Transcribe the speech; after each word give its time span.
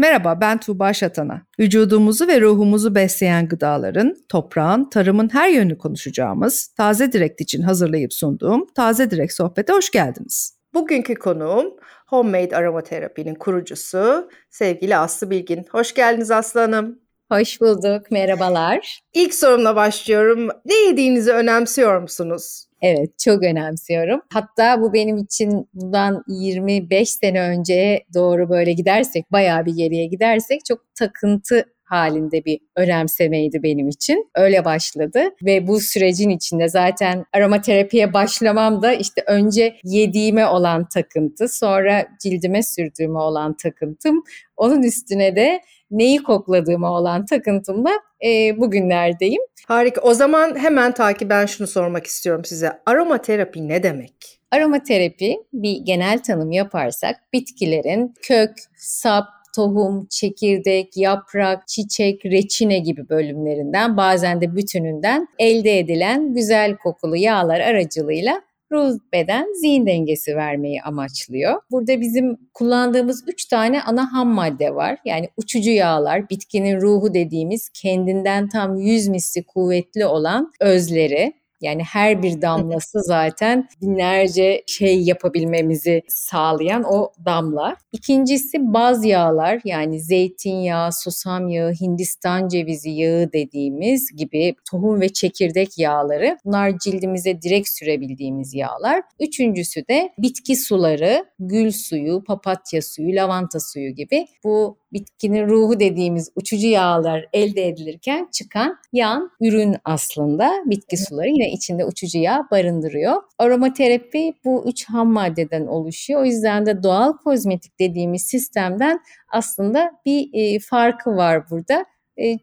Merhaba 0.00 0.40
ben 0.40 0.60
Tuğba 0.60 0.92
Şatana. 0.92 1.42
Vücudumuzu 1.58 2.28
ve 2.28 2.40
ruhumuzu 2.40 2.94
besleyen 2.94 3.48
gıdaların, 3.48 4.16
toprağın, 4.28 4.90
tarımın 4.90 5.28
her 5.32 5.48
yönünü 5.48 5.78
konuşacağımız 5.78 6.68
Taze 6.68 7.12
Direkt 7.12 7.40
için 7.40 7.62
hazırlayıp 7.62 8.12
sunduğum 8.12 8.66
Taze 8.74 9.10
Direkt 9.10 9.32
Sohbet'e 9.32 9.72
hoş 9.72 9.90
geldiniz. 9.90 10.58
Bugünkü 10.74 11.14
konuğum 11.14 11.76
Homemade 12.06 12.56
Aromaterapinin 12.56 13.34
kurucusu 13.34 14.28
sevgili 14.50 14.96
Aslı 14.96 15.30
Bilgin. 15.30 15.66
Hoş 15.70 15.94
geldiniz 15.94 16.30
Aslı 16.30 16.60
Hanım. 16.60 16.99
Hoş 17.32 17.60
bulduk, 17.60 18.10
merhabalar. 18.10 19.00
İlk 19.14 19.34
sorumla 19.34 19.76
başlıyorum. 19.76 20.48
Ne 20.64 20.74
yediğinizi 20.74 21.32
önemsiyor 21.32 22.02
musunuz? 22.02 22.66
Evet, 22.82 23.18
çok 23.18 23.42
önemsiyorum. 23.42 24.20
Hatta 24.32 24.80
bu 24.80 24.92
benim 24.92 25.16
için 25.16 25.68
bundan 25.74 26.24
25 26.28 27.10
sene 27.10 27.42
önceye 27.42 28.06
doğru 28.14 28.50
böyle 28.50 28.72
gidersek, 28.72 29.32
bayağı 29.32 29.66
bir 29.66 29.72
geriye 29.72 30.06
gidersek 30.06 30.60
çok 30.64 30.94
takıntı 30.94 31.64
halinde 31.90 32.44
bir 32.44 32.60
önemsemeydi 32.76 33.62
benim 33.62 33.88
için. 33.88 34.30
Öyle 34.34 34.64
başladı 34.64 35.20
ve 35.44 35.66
bu 35.66 35.80
sürecin 35.80 36.30
içinde 36.30 36.68
zaten 36.68 37.24
aromaterapiye 37.32 38.12
başlamam 38.12 38.82
da 38.82 38.92
işte 38.92 39.24
önce 39.26 39.76
yediğime 39.84 40.46
olan 40.46 40.88
takıntı, 40.88 41.48
sonra 41.48 42.06
cildime 42.22 42.62
sürdüğüme 42.62 43.18
olan 43.18 43.56
takıntım, 43.56 44.22
onun 44.56 44.82
üstüne 44.82 45.36
de 45.36 45.60
neyi 45.90 46.22
kokladığıma 46.22 46.90
olan 46.90 47.26
takıntımla 47.26 47.90
e, 48.24 48.58
bugünlerdeyim. 48.60 49.42
Harika. 49.68 50.00
O 50.00 50.14
zaman 50.14 50.58
hemen 50.58 50.94
takiben 50.94 51.46
şunu 51.46 51.66
sormak 51.66 52.06
istiyorum 52.06 52.44
size. 52.44 52.72
Aromaterapi 52.86 53.68
ne 53.68 53.82
demek? 53.82 54.40
Aromaterapi 54.50 55.36
bir 55.52 55.76
genel 55.84 56.22
tanım 56.22 56.52
yaparsak 56.52 57.16
bitkilerin 57.32 58.14
kök, 58.22 58.50
sap, 58.76 59.26
tohum, 59.56 60.06
çekirdek, 60.10 60.96
yaprak, 60.96 61.68
çiçek, 61.68 62.26
reçine 62.26 62.78
gibi 62.78 63.08
bölümlerinden 63.08 63.96
bazen 63.96 64.40
de 64.40 64.56
bütününden 64.56 65.28
elde 65.38 65.78
edilen 65.78 66.34
güzel 66.34 66.76
kokulu 66.76 67.16
yağlar 67.16 67.60
aracılığıyla 67.60 68.42
ruh 68.72 68.98
beden 69.12 69.60
zihin 69.60 69.86
dengesi 69.86 70.36
vermeyi 70.36 70.82
amaçlıyor. 70.82 71.60
Burada 71.70 72.00
bizim 72.00 72.36
kullandığımız 72.54 73.24
üç 73.28 73.44
tane 73.44 73.82
ana 73.82 74.12
ham 74.12 74.28
madde 74.28 74.74
var. 74.74 74.98
Yani 75.04 75.28
uçucu 75.36 75.70
yağlar, 75.70 76.30
bitkinin 76.30 76.80
ruhu 76.80 77.14
dediğimiz 77.14 77.68
kendinden 77.68 78.48
tam 78.48 78.76
yüz 78.76 79.08
misli 79.08 79.44
kuvvetli 79.44 80.06
olan 80.06 80.52
özleri. 80.60 81.39
Yani 81.60 81.82
her 81.82 82.22
bir 82.22 82.42
damlası 82.42 83.00
zaten 83.04 83.68
binlerce 83.82 84.62
şey 84.66 85.02
yapabilmemizi 85.02 86.02
sağlayan 86.08 86.84
o 86.84 87.12
damla. 87.24 87.76
İkincisi 87.92 88.58
baz 88.60 89.04
yağlar 89.04 89.60
yani 89.64 90.00
zeytinyağı, 90.00 90.92
susam 90.92 91.48
yağı, 91.48 91.72
Hindistan 91.72 92.48
cevizi 92.48 92.90
yağı 92.90 93.32
dediğimiz 93.32 94.16
gibi 94.16 94.54
tohum 94.70 95.00
ve 95.00 95.08
çekirdek 95.08 95.78
yağları. 95.78 96.38
Bunlar 96.44 96.78
cildimize 96.78 97.42
direkt 97.42 97.68
sürebildiğimiz 97.68 98.54
yağlar. 98.54 99.02
Üçüncüsü 99.20 99.88
de 99.88 100.12
bitki 100.18 100.56
suları, 100.56 101.24
gül 101.38 101.70
suyu, 101.70 102.24
papatya 102.24 102.82
suyu, 102.82 103.16
lavanta 103.16 103.60
suyu 103.60 103.90
gibi 103.94 104.26
bu 104.44 104.78
bitkinin 104.92 105.48
ruhu 105.48 105.80
dediğimiz 105.80 106.30
uçucu 106.36 106.66
yağlar 106.66 107.26
elde 107.32 107.68
edilirken 107.68 108.28
çıkan 108.32 108.76
yan 108.92 109.30
ürün 109.40 109.76
aslında 109.84 110.52
bitki 110.66 110.96
suları 110.96 111.28
yine 111.28 111.49
içinde 111.50 111.84
uçucu 111.84 112.18
yağ 112.18 112.46
barındırıyor. 112.50 113.22
Aromaterapi 113.38 114.34
bu 114.44 114.64
üç 114.66 114.84
ham 114.88 115.08
maddeden 115.08 115.66
oluşuyor. 115.66 116.20
O 116.20 116.24
yüzden 116.24 116.66
de 116.66 116.82
doğal 116.82 117.12
kozmetik 117.12 117.78
dediğimiz 117.80 118.22
sistemden 118.22 119.00
aslında 119.28 119.92
bir 120.06 120.30
e, 120.32 120.58
farkı 120.58 121.16
var 121.16 121.50
burada 121.50 121.86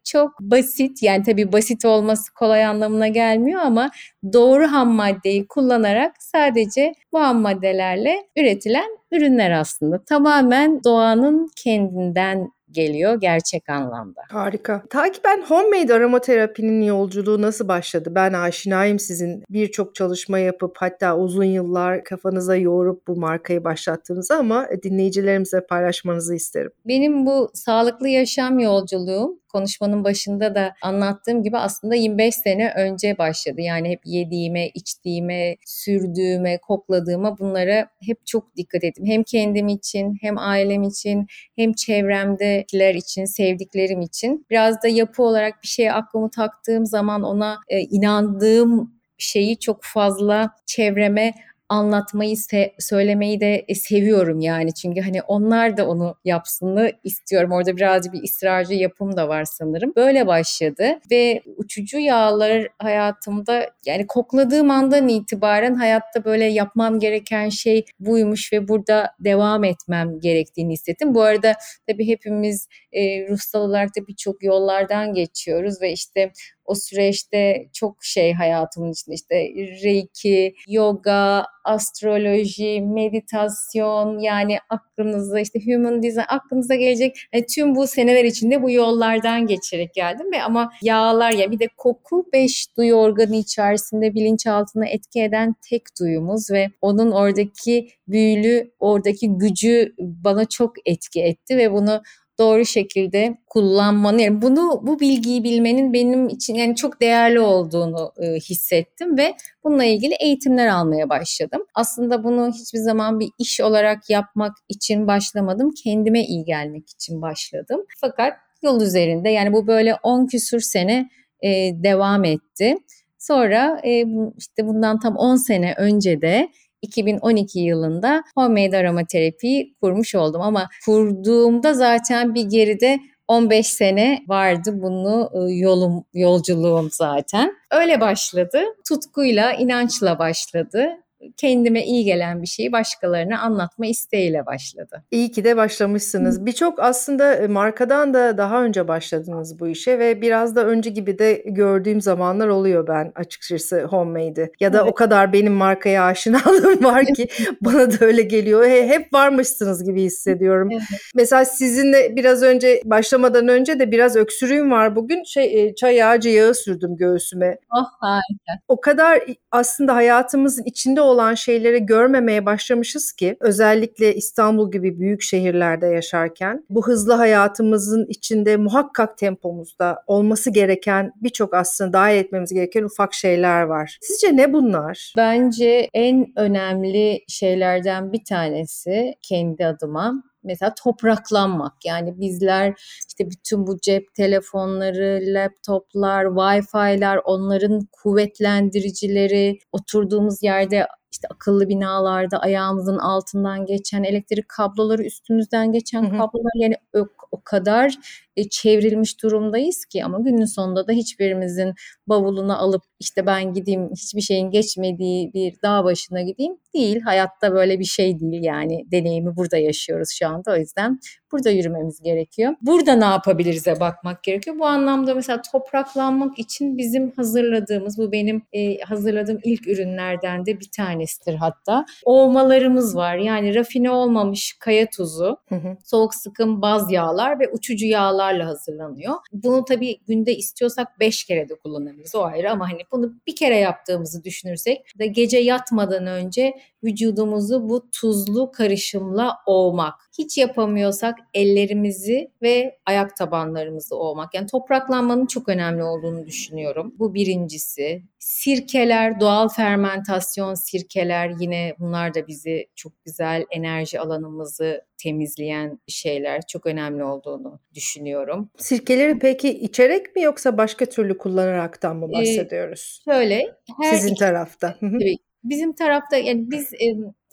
çok 0.03 0.39
basit 0.39 1.03
yani 1.03 1.23
tabii 1.23 1.51
basit 1.51 1.85
olması 1.85 2.33
kolay 2.33 2.65
anlamına 2.65 3.07
gelmiyor 3.07 3.61
ama 3.61 3.91
doğru 4.33 4.71
ham 4.71 4.91
maddeyi 4.91 5.47
kullanarak 5.47 6.15
sadece 6.19 6.93
bu 7.13 7.19
ham 7.19 7.41
maddelerle 7.41 8.27
üretilen 8.37 8.97
ürünler 9.11 9.51
aslında 9.51 10.03
tamamen 10.05 10.83
doğanın 10.83 11.49
kendinden 11.55 12.51
geliyor 12.71 13.19
gerçek 13.21 13.69
anlamda. 13.69 14.21
Harika. 14.29 14.83
Takiben 14.89 15.41
homemade 15.41 15.93
aromaterapinin 15.93 16.81
yolculuğu 16.81 17.41
nasıl 17.41 17.67
başladı? 17.67 18.09
Ben 18.15 18.33
aşinayım 18.33 18.99
sizin 18.99 19.43
birçok 19.49 19.95
çalışma 19.95 20.39
yapıp 20.39 20.77
hatta 20.77 21.17
uzun 21.17 21.43
yıllar 21.43 22.03
kafanıza 22.03 22.55
yoğurup 22.55 23.07
bu 23.07 23.15
markayı 23.15 23.63
başlattığınızı 23.63 24.35
ama 24.35 24.67
dinleyicilerimize 24.83 25.65
paylaşmanızı 25.65 26.35
isterim. 26.35 26.71
Benim 26.85 27.25
bu 27.25 27.49
sağlıklı 27.53 28.09
yaşam 28.09 28.59
yolculuğum 28.59 29.39
konuşmanın 29.47 30.03
başında 30.03 30.55
da 30.55 30.73
anlattığım 30.81 31.43
gibi 31.43 31.57
aslında 31.57 31.95
25 31.95 32.35
sene 32.35 32.73
önce 32.75 33.17
başladı. 33.17 33.61
Yani 33.61 33.89
hep 33.89 34.01
yediğime, 34.05 34.69
içtiğime, 34.69 35.55
sürdüğüme, 35.65 36.57
kokladığıma 36.57 37.39
bunlara 37.39 37.89
hep 38.05 38.25
çok 38.25 38.55
dikkat 38.55 38.83
ettim. 38.83 39.05
Hem 39.05 39.23
kendim 39.23 39.67
için, 39.67 40.17
hem 40.21 40.37
ailem 40.37 40.83
için, 40.83 41.27
hem 41.55 41.73
çevremdekiler 41.73 42.95
için, 42.95 43.25
sevdiklerim 43.25 44.01
için. 44.01 44.45
Biraz 44.49 44.83
da 44.83 44.87
yapı 44.87 45.23
olarak 45.23 45.63
bir 45.63 45.67
şeye 45.67 45.93
aklımı 45.93 46.29
taktığım 46.29 46.85
zaman 46.85 47.23
ona 47.23 47.57
e, 47.69 47.79
inandığım 47.81 48.97
şeyi 49.17 49.59
çok 49.59 49.79
fazla 49.83 50.51
çevreme 50.65 51.33
anlatmayı, 51.69 52.35
se- 52.35 52.73
söylemeyi 52.79 53.39
de 53.39 53.65
e, 53.67 53.75
seviyorum 53.75 54.39
yani. 54.39 54.73
Çünkü 54.73 55.01
hani 55.01 55.21
onlar 55.21 55.77
da 55.77 55.87
onu 55.87 56.15
yapsını 56.25 56.91
istiyorum. 57.03 57.51
Orada 57.51 57.77
birazcık 57.77 58.13
bir 58.13 58.23
ısrarcı 58.23 58.73
yapım 58.73 59.17
da 59.17 59.27
var 59.29 59.45
sanırım. 59.45 59.93
Böyle 59.95 60.27
başladı 60.27 60.99
ve 61.11 61.41
uçucu 61.57 61.99
yağlar 61.99 62.67
hayatımda 62.79 63.69
yani 63.85 64.07
kokladığım 64.07 64.71
andan 64.71 65.07
itibaren 65.07 65.75
hayatta 65.75 66.25
böyle 66.25 66.45
yapmam 66.45 66.99
gereken 66.99 67.49
şey 67.49 67.85
buymuş 67.99 68.53
ve 68.53 68.67
burada 68.67 69.11
devam 69.19 69.63
etmem 69.63 70.19
gerektiğini 70.19 70.73
hissettim. 70.73 71.15
Bu 71.15 71.21
arada 71.21 71.53
tabii 71.87 72.07
hepimiz 72.07 72.67
e, 72.91 73.27
ruhsal 73.29 73.61
olarak 73.61 73.89
da 73.97 74.07
birçok 74.07 74.43
yollardan 74.43 75.13
geçiyoruz 75.13 75.81
ve 75.81 75.91
işte 75.91 76.31
o 76.67 76.75
süreçte 76.75 77.69
çok 77.73 78.03
şey 78.03 78.33
hayatımın 78.33 78.91
içinde 78.91 79.15
işte 79.15 79.35
reiki, 79.83 80.55
yoga, 80.67 81.45
astroloji, 81.65 82.81
meditasyon 82.81 84.19
yani 84.19 84.57
aklınıza 84.69 85.39
işte 85.39 85.59
human 85.65 86.03
design 86.03 86.25
aklınıza 86.27 86.75
gelecek 86.75 87.15
yani 87.33 87.45
tüm 87.55 87.75
bu 87.75 87.87
seneler 87.87 88.25
içinde 88.25 88.63
bu 88.63 88.71
yollardan 88.71 89.47
geçerek 89.47 89.93
geldim 89.93 90.31
ve 90.33 90.43
ama 90.43 90.71
yağlar 90.81 91.31
ya 91.31 91.39
yani 91.39 91.51
bir 91.51 91.59
de 91.59 91.67
koku 91.77 92.25
beş 92.33 92.67
duyu 92.77 92.95
organı 92.95 93.35
içerisinde 93.35 94.13
bilinçaltına 94.13 94.87
etki 94.87 95.21
eden 95.21 95.55
tek 95.69 95.83
duyumuz 95.99 96.51
ve 96.51 96.67
onun 96.81 97.11
oradaki 97.11 97.89
büyülü 98.07 98.71
oradaki 98.79 99.37
gücü 99.37 99.93
bana 99.99 100.45
çok 100.45 100.73
etki 100.85 101.21
etti 101.21 101.57
ve 101.57 101.71
bunu 101.71 102.01
doğru 102.39 102.65
şekilde 102.65 103.37
kullanmanı 103.47 104.21
yani 104.21 104.41
bunu 104.41 104.79
bu 104.83 104.99
bilgiyi 104.99 105.43
bilmenin 105.43 105.93
benim 105.93 106.29
için 106.29 106.55
yani 106.55 106.75
çok 106.75 107.01
değerli 107.01 107.39
olduğunu 107.39 108.11
e, 108.17 108.33
hissettim 108.33 109.17
ve 109.17 109.35
bununla 109.63 109.83
ilgili 109.83 110.13
eğitimler 110.19 110.67
almaya 110.67 111.09
başladım. 111.09 111.61
Aslında 111.73 112.23
bunu 112.23 112.51
hiçbir 112.53 112.79
zaman 112.79 113.19
bir 113.19 113.29
iş 113.39 113.61
olarak 113.61 114.09
yapmak 114.09 114.57
için 114.69 115.07
başlamadım. 115.07 115.71
Kendime 115.83 116.23
iyi 116.23 116.45
gelmek 116.45 116.89
için 116.89 117.21
başladım. 117.21 117.85
Fakat 118.01 118.33
yol 118.61 118.81
üzerinde 118.81 119.29
yani 119.29 119.53
bu 119.53 119.67
böyle 119.67 119.95
10 120.03 120.25
küsür 120.25 120.59
sene 120.59 121.09
e, 121.41 121.49
devam 121.83 122.23
etti. 122.23 122.75
Sonra 123.17 123.81
e, 123.83 124.05
işte 124.37 124.67
bundan 124.67 124.99
tam 124.99 125.15
10 125.15 125.35
sene 125.35 125.73
önce 125.77 126.21
de 126.21 126.49
2012 126.81 127.59
yılında 127.59 128.23
homemade 128.35 128.77
aromaterapi 128.77 129.73
kurmuş 129.81 130.15
oldum 130.15 130.41
ama 130.41 130.69
kurduğumda 130.85 131.73
zaten 131.73 132.35
bir 132.35 132.43
geride 132.43 132.99
15 133.27 133.67
sene 133.67 134.19
vardı 134.27 134.71
bunu 134.73 135.29
ıı, 135.35 135.53
yolum 135.53 136.05
yolculuğum 136.13 136.89
zaten. 136.91 137.53
Öyle 137.71 138.01
başladı. 138.01 138.61
Tutkuyla, 138.89 139.53
inançla 139.53 140.19
başladı 140.19 140.89
kendime 141.37 141.85
iyi 141.85 142.03
gelen 142.03 142.41
bir 142.41 142.47
şeyi 142.47 142.71
başkalarına 142.71 143.39
anlatma 143.39 143.85
isteğiyle 143.85 144.45
başladı. 144.45 145.03
İyi 145.11 145.31
ki 145.31 145.43
de 145.43 145.57
başlamışsınız. 145.57 146.45
Birçok 146.45 146.79
aslında 146.79 147.35
e, 147.35 147.47
markadan 147.47 148.13
da 148.13 148.37
daha 148.37 148.63
önce 148.63 148.87
başladınız 148.87 149.59
bu 149.59 149.67
işe 149.67 149.99
ve 149.99 150.21
biraz 150.21 150.55
da 150.55 150.65
önce 150.65 150.89
gibi 150.89 151.19
de 151.19 151.43
gördüğüm 151.45 152.01
zamanlar 152.01 152.47
oluyor 152.47 152.87
ben 152.87 153.11
açıkçası 153.15 153.83
homemade'i. 153.83 154.51
Ya 154.59 154.73
da 154.73 154.77
evet. 154.81 154.91
o 154.91 154.93
kadar 154.93 155.33
benim 155.33 155.53
markaya 155.53 156.05
aşinalığım 156.05 156.83
var 156.83 157.05
ki 157.05 157.27
bana 157.61 157.91
da 157.91 158.05
öyle 158.05 158.21
geliyor. 158.21 158.65
Hep 158.67 159.13
varmışsınız 159.13 159.83
gibi 159.83 160.03
hissediyorum. 160.03 160.69
Evet. 160.71 160.81
Mesela 161.15 161.45
sizinle 161.45 162.15
biraz 162.15 162.43
önce 162.43 162.81
başlamadan 162.85 163.47
önce 163.47 163.79
de 163.79 163.91
biraz 163.91 164.15
öksürüğüm 164.15 164.71
var 164.71 164.95
bugün. 164.95 165.23
Şey 165.23 165.65
e, 165.65 165.75
çay 165.75 166.03
ağacı 166.03 166.29
yağı 166.29 166.53
sürdüm 166.55 166.97
göğsüme. 166.97 167.57
Oh 167.71 167.87
harika. 167.99 168.63
O 168.67 168.81
kadar 168.81 169.23
aslında 169.51 169.95
hayatımızın 169.95 170.63
içinde 170.63 171.01
olan 171.07 171.33
şeyleri 171.33 171.85
görmemeye 171.85 172.45
başlamışız 172.45 173.11
ki 173.11 173.37
özellikle 173.39 174.15
İstanbul 174.15 174.71
gibi 174.71 174.99
büyük 174.99 175.21
şehirlerde 175.21 175.87
yaşarken 175.87 176.65
bu 176.69 176.87
hızlı 176.87 177.13
hayatımızın 177.13 178.05
içinde 178.09 178.57
muhakkak 178.57 179.17
tempomuzda 179.17 180.03
olması 180.07 180.49
gereken 180.49 181.11
birçok 181.23 181.53
aslında 181.53 181.93
dahil 181.93 182.17
etmemiz 182.17 182.53
gereken 182.53 182.83
ufak 182.83 183.13
şeyler 183.13 183.61
var. 183.61 183.97
Sizce 184.01 184.37
ne 184.37 184.53
bunlar? 184.53 185.13
Bence 185.17 185.89
en 185.93 186.27
önemli 186.35 187.19
şeylerden 187.27 188.13
bir 188.13 188.23
tanesi 188.23 189.13
kendi 189.21 189.65
adıma 189.65 190.23
mesela 190.47 190.73
topraklanmak. 190.83 191.73
Yani 191.85 192.19
bizler 192.19 192.73
işte 193.09 193.29
bütün 193.29 193.67
bu 193.67 193.77
cep 193.81 194.13
telefonları, 194.15 195.19
laptoplar, 195.21 196.25
wifi'lar, 196.25 197.19
onların 197.25 197.87
kuvvetlendiricileri, 197.91 199.59
oturduğumuz 199.71 200.43
yerde 200.43 200.87
işte 201.11 201.27
akıllı 201.31 201.69
binalarda 201.69 202.39
ayağımızın 202.39 202.97
altından 202.97 203.65
geçen 203.65 204.03
elektrik 204.03 204.49
kabloları 204.49 205.03
üstümüzden 205.03 205.71
geçen 205.71 206.01
hı 206.03 206.07
hı. 206.07 206.11
kablolar 206.11 206.51
yani 206.55 206.75
o, 206.95 207.07
o 207.31 207.41
kadar 207.43 207.95
e, 208.35 208.49
çevrilmiş 208.49 209.23
durumdayız 209.23 209.85
ki 209.85 210.05
ama 210.05 210.19
günün 210.19 210.45
sonunda 210.45 210.87
da 210.87 210.91
hiçbirimizin 210.91 211.73
bavulunu 212.07 212.61
alıp 212.61 212.83
işte 212.99 213.25
ben 213.25 213.53
gideyim 213.53 213.89
hiçbir 213.95 214.21
şeyin 214.21 214.51
geçmediği 214.51 215.33
bir 215.33 215.55
dağ 215.63 215.83
başına 215.83 216.21
gideyim 216.21 216.57
değil. 216.73 217.01
Hayatta 217.01 217.53
böyle 217.53 217.79
bir 217.79 217.85
şey 217.85 218.19
değil 218.19 218.43
yani 218.43 218.85
deneyimi 218.91 219.35
burada 219.35 219.57
yaşıyoruz 219.57 220.09
şu 220.19 220.27
anda 220.27 220.51
o 220.51 220.55
yüzden 220.55 220.99
burada 221.31 221.49
yürümemiz 221.49 222.01
gerekiyor. 222.01 222.53
Burada 222.61 222.95
ne 222.95 223.05
yapabiliriz'e 223.05 223.79
bakmak 223.79 224.23
gerekiyor. 224.23 224.59
Bu 224.59 224.65
anlamda 224.65 225.15
mesela 225.15 225.41
topraklanmak 225.51 226.39
için 226.39 226.77
bizim 226.77 227.11
hazırladığımız 227.11 227.97
bu 227.97 228.11
benim 228.11 228.43
e, 228.53 228.77
hazırladığım 228.79 229.39
ilk 229.43 229.67
ürünlerden 229.67 230.45
de 230.45 230.59
bir 230.59 230.69
tanesidir 230.77 231.35
hatta. 231.35 231.85
Oğmalarımız 232.05 232.95
var 232.95 233.15
yani 233.15 233.55
rafine 233.55 233.91
olmamış 233.91 234.57
kaya 234.59 234.89
tuzu, 234.89 235.37
hı 235.49 235.55
hı. 235.55 235.77
soğuk 235.83 236.15
sıkım 236.15 236.61
baz 236.61 236.91
yağlar 236.91 237.39
ve 237.39 237.49
uçucu 237.49 237.85
yağlarla 237.85 238.45
hazırlanıyor. 238.45 239.13
Bunu 239.33 239.65
tabii 239.65 239.97
günde 240.07 240.35
istiyorsak 240.35 240.99
5 240.99 241.25
kere 241.25 241.49
de 241.49 241.55
kullanabiliriz 241.55 242.15
o 242.15 242.23
ayrı 242.23 242.51
ama 242.51 242.71
hani 242.71 242.83
bunu 242.91 243.13
bir 243.27 243.35
kere 243.35 243.57
yaptığımızı 243.57 244.23
düşünürsek 244.23 244.99
de 244.99 245.07
gece 245.07 245.37
yatmadan 245.37 246.07
önce 246.07 246.53
vücudumuzu 246.83 247.69
bu 247.69 247.89
tuzlu 247.91 248.51
karışımla 248.51 249.37
ovmak. 249.45 249.93
Hiç 250.17 250.37
yapamıyorsak 250.37 251.15
ellerimizi 251.33 252.31
ve 252.41 252.77
ayak 252.85 253.17
tabanlarımızı 253.17 253.95
ovmak. 253.95 254.33
Yani 254.33 254.47
topraklanmanın 254.47 255.25
çok 255.25 255.49
önemli 255.49 255.83
olduğunu 255.83 256.25
düşünüyorum. 256.25 256.95
Bu 256.99 257.13
birincisi. 257.13 258.03
Sirkeler, 258.19 259.19
doğal 259.19 259.49
fermentasyon 259.49 260.53
sirkeler 260.53 261.31
yine 261.39 261.75
bunlar 261.79 262.13
da 262.13 262.27
bizi 262.27 262.67
çok 262.75 263.03
güzel 263.05 263.45
enerji 263.51 263.99
alanımızı 263.99 264.81
temizleyen 264.97 265.79
şeyler 265.87 266.41
çok 266.47 266.65
önemli 266.65 267.03
olduğunu 267.03 267.59
düşünüyorum. 267.73 268.49
Sirkeleri 268.57 269.19
peki 269.19 269.49
içerek 269.49 270.15
mi 270.15 270.21
yoksa 270.21 270.57
başka 270.57 270.85
türlü 270.85 271.17
kullanaraktan 271.17 271.97
mı 271.97 272.11
bahsediyoruz? 272.13 273.01
Ee, 273.07 273.11
şöyle. 273.11 273.55
Her 273.81 273.93
Sizin 273.93 274.15
tarafta. 274.15 274.75
Tabii 274.79 275.17
bizim 275.49 275.73
tarafta 275.75 276.17
yani 276.17 276.51
biz 276.51 276.71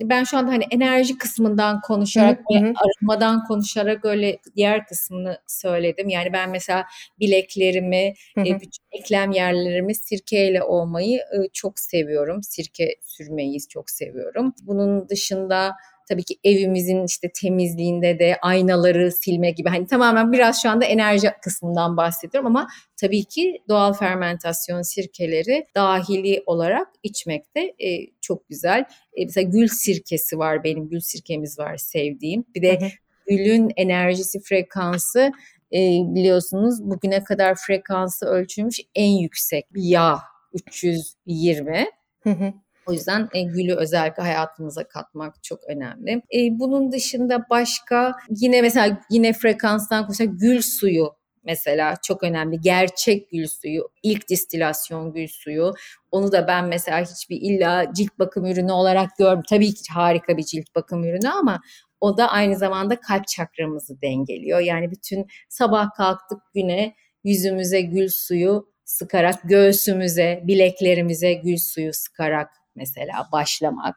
ben 0.00 0.24
şu 0.24 0.38
anda 0.38 0.52
hani 0.52 0.64
enerji 0.70 1.18
kısmından 1.18 1.80
konuşarak 1.80 2.38
hı 2.52 2.58
hı. 2.58 2.72
arınmadan 2.76 3.44
konuşarak 3.44 4.04
öyle 4.04 4.38
diğer 4.56 4.86
kısmını 4.86 5.38
söyledim. 5.46 6.08
Yani 6.08 6.32
ben 6.32 6.50
mesela 6.50 6.86
bileklerimi, 7.20 8.14
hı 8.34 8.40
hı. 8.40 8.44
bütün 8.44 8.84
eklem 8.92 9.30
yerlerimi 9.32 9.94
sirkeyle 9.94 10.62
olmayı 10.62 11.20
çok 11.52 11.78
seviyorum. 11.78 12.42
Sirke 12.42 12.94
sürmeyi 13.02 13.58
çok 13.68 13.90
seviyorum. 13.90 14.54
Bunun 14.62 15.08
dışında 15.08 15.72
tabii 16.08 16.24
ki 16.24 16.38
evimizin 16.44 17.04
işte 17.04 17.30
temizliğinde 17.40 18.18
de 18.18 18.36
aynaları 18.42 19.12
silme 19.12 19.50
gibi 19.50 19.68
hani 19.68 19.86
tamamen 19.86 20.32
biraz 20.32 20.62
şu 20.62 20.70
anda 20.70 20.84
enerji 20.84 21.30
kısmından 21.42 21.96
bahsediyorum 21.96 22.46
ama 22.46 22.68
tabii 23.00 23.24
ki 23.24 23.62
doğal 23.68 23.92
fermentasyon 23.92 24.82
sirkeleri 24.82 25.66
dahili 25.74 26.42
olarak 26.46 26.88
içmekte 27.02 27.60
e, 27.60 28.06
çok 28.20 28.48
güzel. 28.48 28.84
E, 29.16 29.24
mesela 29.24 29.50
gül 29.50 29.68
sirkesi 29.68 30.38
var 30.38 30.64
benim 30.64 30.88
gül 30.88 31.00
sirkemiz 31.00 31.58
var 31.58 31.76
sevdiğim. 31.76 32.44
Bir 32.54 32.62
de 32.62 32.80
hı 32.80 32.84
hı. 32.84 32.88
gülün 33.28 33.72
enerjisi 33.76 34.40
frekansı 34.40 35.32
e, 35.72 35.78
biliyorsunuz 36.14 36.90
bugüne 36.90 37.24
kadar 37.24 37.54
frekansı 37.54 38.26
ölçülmüş 38.26 38.80
en 38.94 39.10
yüksek 39.10 39.66
yağ 39.74 40.18
320. 40.52 41.86
Hı 42.20 42.30
hı. 42.30 42.52
O 42.86 42.92
yüzden 42.92 43.28
e, 43.34 43.42
gülü 43.42 43.74
özellikle 43.74 44.22
hayatımıza 44.22 44.88
katmak 44.88 45.42
çok 45.42 45.64
önemli. 45.64 46.10
E, 46.10 46.58
bunun 46.58 46.92
dışında 46.92 47.46
başka 47.50 48.12
yine 48.30 48.62
mesela 48.62 49.00
yine 49.10 49.32
frekanstan 49.32 50.04
konuşsak 50.04 50.28
gül 50.32 50.60
suyu 50.62 51.14
mesela 51.44 51.94
çok 52.02 52.22
önemli. 52.22 52.60
Gerçek 52.60 53.30
gül 53.30 53.46
suyu, 53.46 53.88
ilk 54.02 54.28
distilasyon 54.28 55.12
gül 55.12 55.28
suyu. 55.28 55.72
Onu 56.10 56.32
da 56.32 56.46
ben 56.48 56.64
mesela 56.64 57.00
hiçbir 57.00 57.36
illa 57.40 57.92
cilt 57.96 58.18
bakım 58.18 58.46
ürünü 58.46 58.72
olarak 58.72 59.10
görmüyorum. 59.18 59.42
Tabii 59.48 59.74
ki 59.74 59.92
harika 59.92 60.36
bir 60.36 60.42
cilt 60.42 60.74
bakım 60.74 61.04
ürünü 61.04 61.28
ama 61.28 61.60
o 62.00 62.16
da 62.16 62.28
aynı 62.28 62.56
zamanda 62.56 63.00
kalp 63.00 63.28
çakramızı 63.28 64.00
dengeliyor. 64.02 64.60
Yani 64.60 64.90
bütün 64.90 65.26
sabah 65.48 65.94
kalktık 65.96 66.38
güne 66.54 66.94
yüzümüze 67.24 67.80
gül 67.80 68.08
suyu 68.08 68.74
sıkarak, 68.84 69.34
göğsümüze, 69.44 70.42
bileklerimize 70.46 71.34
gül 71.34 71.56
suyu 71.56 71.92
sıkarak 71.92 72.48
mesela 72.76 73.28
başlamak. 73.32 73.96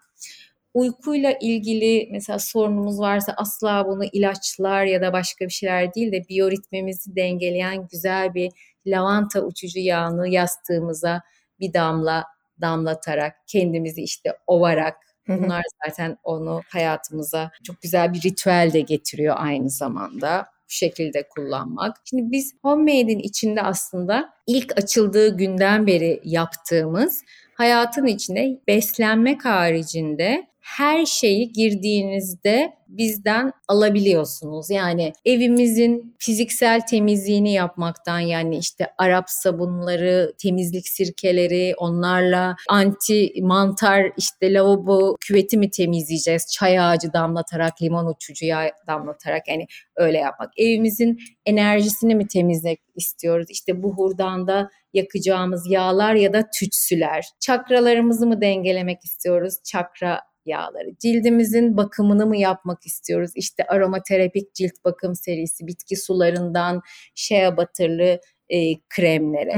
Uykuyla 0.74 1.34
ilgili 1.42 2.08
mesela 2.12 2.40
sorunumuz 2.40 3.00
varsa 3.00 3.34
asla 3.38 3.86
bunu 3.88 4.06
ilaçlar 4.06 4.86
ya 4.86 5.02
da 5.02 5.14
başka 5.14 5.46
bir 5.46 5.52
şeyler 5.52 5.94
değil 5.94 6.12
de 6.12 6.28
biyoritmimizi 6.30 7.16
dengeleyen 7.16 7.88
güzel 7.88 8.34
bir 8.34 8.52
lavanta 8.88 9.42
uçucu 9.42 9.80
yağını 9.80 10.28
yastığımıza 10.28 11.22
bir 11.60 11.74
damla 11.74 12.26
damlatarak 12.62 13.36
kendimizi 13.48 14.02
işte 14.02 14.38
ovarak 14.48 14.98
bunlar 15.28 15.64
zaten 15.86 16.18
onu 16.24 16.62
hayatımıza 16.70 17.52
çok 17.64 17.82
güzel 17.82 18.14
bir 18.14 18.22
ritüel 18.22 18.70
de 18.74 18.82
getiriyor 18.82 19.36
aynı 19.38 19.70
zamanda 19.70 20.46
bu 20.68 20.72
şekilde 20.72 21.28
kullanmak. 21.30 21.98
Şimdi 22.06 22.32
biz 22.32 22.54
Homemade'in 22.62 23.20
içinde 23.20 23.62
aslında 23.62 24.34
ilk 24.48 24.78
açıldığı 24.78 25.38
günden 25.38 25.88
beri 25.88 26.22
yaptığımız 26.24 27.24
hayatın 27.58 28.06
içine 28.06 28.58
beslenmek 28.68 29.46
haricinde 29.46 30.48
her 30.76 31.06
şeyi 31.06 31.52
girdiğinizde 31.52 32.74
bizden 32.88 33.52
alabiliyorsunuz. 33.68 34.70
Yani 34.70 35.14
evimizin 35.26 36.16
fiziksel 36.20 36.82
temizliğini 36.82 37.54
yapmaktan 37.54 38.20
yani 38.20 38.58
işte 38.58 38.88
Arap 38.98 39.26
sabunları, 39.28 40.34
temizlik 40.38 40.88
sirkeleri, 40.88 41.74
onlarla 41.78 42.56
anti 42.70 43.34
mantar 43.42 44.12
işte 44.18 44.54
lavabo 44.54 45.16
küveti 45.20 45.58
mi 45.58 45.70
temizleyeceğiz? 45.70 46.46
Çay 46.52 46.80
ağacı 46.80 47.14
damlatarak, 47.14 47.82
limon 47.82 48.06
uçucu 48.06 48.46
yağ 48.46 48.72
damlatarak 48.88 49.48
yani 49.48 49.66
öyle 49.96 50.18
yapmak. 50.18 50.50
Evimizin 50.58 51.18
enerjisini 51.46 52.16
mi 52.16 52.28
temizlemek 52.28 52.80
istiyoruz? 52.96 53.48
İşte 53.50 53.84
buhurdan 53.84 54.48
da 54.48 54.70
yakacağımız 54.94 55.72
yağlar 55.72 56.14
ya 56.14 56.34
da 56.34 56.44
tütsüler. 56.60 57.26
Çakralarımızı 57.40 58.28
mı 58.28 58.42
dengelemek 58.42 59.04
istiyoruz? 59.04 59.56
Çakra 59.64 60.22
yağları. 60.48 60.96
Cildimizin 61.00 61.78
bakımını 61.78 62.26
mı 62.26 62.38
yapmak 62.38 62.86
istiyoruz? 62.86 63.32
İşte 63.36 63.64
aromaterapik 63.64 64.54
cilt 64.54 64.74
bakım 64.86 65.16
serisi 65.16 65.68
bitki 65.68 65.96
sularından 65.96 66.82
shea 67.16 67.58
butter'lı 67.58 68.20
e, 68.50 68.80
kremlere 68.90 69.52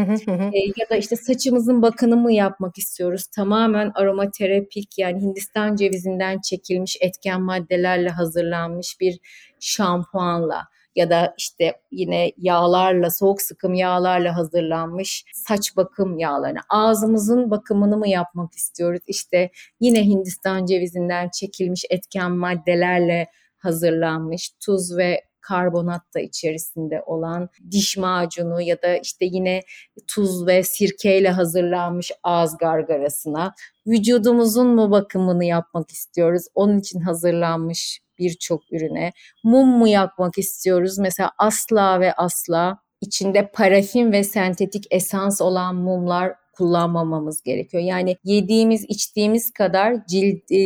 E, 0.54 0.60
ya 0.78 0.90
da 0.90 0.96
işte 0.96 1.16
saçımızın 1.16 1.82
bakımını 1.82 2.22
mı 2.22 2.34
yapmak 2.34 2.78
istiyoruz? 2.78 3.28
Tamamen 3.28 3.92
aromaterapik 3.96 4.98
yani 4.98 5.22
Hindistan 5.22 5.76
cevizinden 5.76 6.42
çekilmiş 6.42 6.98
etken 7.02 7.42
maddelerle 7.42 8.10
hazırlanmış 8.10 8.98
bir 9.00 9.20
şampuanla 9.60 10.68
ya 10.96 11.10
da 11.10 11.34
işte 11.38 11.74
yine 11.92 12.32
yağlarla, 12.38 13.10
soğuk 13.10 13.42
sıkım 13.42 13.74
yağlarla 13.74 14.38
hazırlanmış 14.38 15.26
saç 15.34 15.78
bakım 15.78 16.20
yağlarını, 16.20 16.60
ağzımızın 16.70 17.52
bakımını 17.52 17.98
mı 17.98 18.08
yapmak 18.08 18.54
istiyoruz? 18.54 19.02
İşte 19.08 19.50
yine 19.80 20.06
Hindistan 20.06 20.66
cevizinden 20.66 21.30
çekilmiş 21.30 21.86
etken 21.90 22.32
maddelerle 22.32 23.28
hazırlanmış 23.58 24.50
tuz 24.60 24.98
ve 24.98 25.30
karbonat 25.42 26.02
da 26.16 26.20
içerisinde 26.20 27.02
olan 27.06 27.50
diş 27.72 27.98
macunu 27.98 28.62
ya 28.62 28.82
da 28.82 28.98
işte 28.98 29.26
yine 29.26 29.62
tuz 30.08 30.48
ve 30.48 30.64
sirkeyle 30.64 31.30
hazırlanmış 31.30 32.12
ağız 32.24 32.58
gargarasına 32.58 33.54
vücudumuzun 33.88 34.68
mu 34.68 34.92
bakımını 34.92 35.46
yapmak 35.46 35.92
istiyoruz? 35.92 36.44
Onun 36.56 36.80
için 36.80 37.00
hazırlanmış 37.00 38.00
birçok 38.20 38.74
ürüne. 38.74 39.12
Mum 39.44 39.68
mu 39.68 39.88
yakmak 39.88 40.38
istiyoruz? 40.38 40.98
Mesela 40.98 41.32
asla 41.38 42.00
ve 42.00 42.14
asla 42.14 42.80
içinde 43.02 43.52
parafin 43.52 44.12
ve 44.12 44.24
sentetik 44.24 44.86
esans 44.92 45.42
olan 45.42 45.76
mumlar 45.76 46.34
kullanmamamız 46.54 47.42
gerekiyor. 47.44 47.84
Yani 47.84 48.18
yediğimiz 48.24 48.86
içtiğimiz 48.90 49.52
kadar 49.52 50.06
cilt 50.06 50.52
e, 50.52 50.58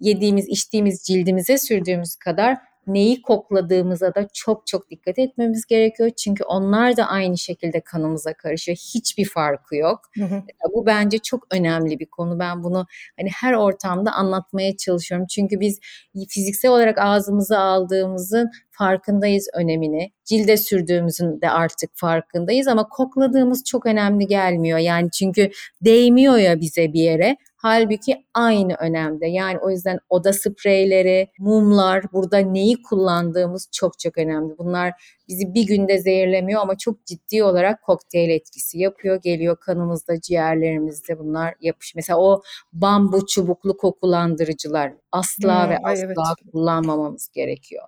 yediğimiz 0.00 0.48
içtiğimiz 0.48 1.02
cildimize 1.02 1.58
sürdüğümüz 1.58 2.16
kadar 2.16 2.58
neyi 2.86 3.22
kokladığımıza 3.22 4.14
da 4.14 4.28
çok 4.34 4.66
çok 4.66 4.90
dikkat 4.90 5.18
etmemiz 5.18 5.66
gerekiyor. 5.66 6.10
Çünkü 6.10 6.44
onlar 6.44 6.96
da 6.96 7.06
aynı 7.06 7.38
şekilde 7.38 7.80
kanımıza 7.80 8.34
karışıyor. 8.34 8.78
Hiçbir 8.94 9.28
farkı 9.28 9.76
yok. 9.76 10.00
Hı 10.14 10.24
hı. 10.24 10.42
Bu 10.74 10.86
bence 10.86 11.18
çok 11.18 11.46
önemli 11.50 11.98
bir 11.98 12.06
konu. 12.06 12.38
Ben 12.38 12.62
bunu 12.62 12.86
hani 13.20 13.30
her 13.40 13.52
ortamda 13.52 14.12
anlatmaya 14.12 14.76
çalışıyorum. 14.76 15.26
Çünkü 15.30 15.60
biz 15.60 15.78
fiziksel 16.28 16.70
olarak 16.70 16.98
ağzımıza 16.98 17.58
aldığımızın 17.58 18.50
farkındayız 18.70 19.48
önemini. 19.54 20.12
Cilde 20.24 20.56
sürdüğümüzün 20.56 21.40
de 21.40 21.50
artık 21.50 21.90
farkındayız 21.94 22.68
ama 22.68 22.88
kokladığımız 22.88 23.64
çok 23.64 23.86
önemli 23.86 24.26
gelmiyor. 24.26 24.78
Yani 24.78 25.10
çünkü 25.10 25.50
değmiyor 25.84 26.36
ya 26.36 26.60
bize 26.60 26.92
bir 26.92 27.00
yere. 27.00 27.36
Halbuki 27.62 28.26
aynı 28.34 28.74
önemde. 28.74 29.26
Yani 29.26 29.58
o 29.58 29.70
yüzden 29.70 29.98
oda 30.08 30.32
spreyleri, 30.32 31.28
mumlar, 31.38 32.04
burada 32.12 32.38
neyi 32.38 32.82
kullandığımız 32.82 33.68
çok 33.72 33.98
çok 33.98 34.18
önemli. 34.18 34.58
Bunlar 34.58 34.92
bizi 35.28 35.54
bir 35.54 35.66
günde 35.66 35.98
zehirlemiyor 35.98 36.60
ama 36.60 36.78
çok 36.78 37.06
ciddi 37.06 37.44
olarak 37.44 37.82
kokteyl 37.82 38.30
etkisi 38.30 38.78
yapıyor. 38.78 39.20
Geliyor 39.22 39.56
kanımızda, 39.56 40.20
ciğerlerimizde 40.20 41.18
bunlar 41.18 41.54
yapış. 41.60 41.94
Mesela 41.94 42.18
o 42.18 42.42
bambu 42.72 43.26
çubuklu 43.26 43.76
kokulandırıcılar 43.76 44.92
asla 45.12 45.64
hmm, 45.64 45.70
ve 45.70 45.78
asla 45.84 46.06
evet. 46.06 46.16
kullanmamamız 46.52 47.28
gerekiyor 47.28 47.84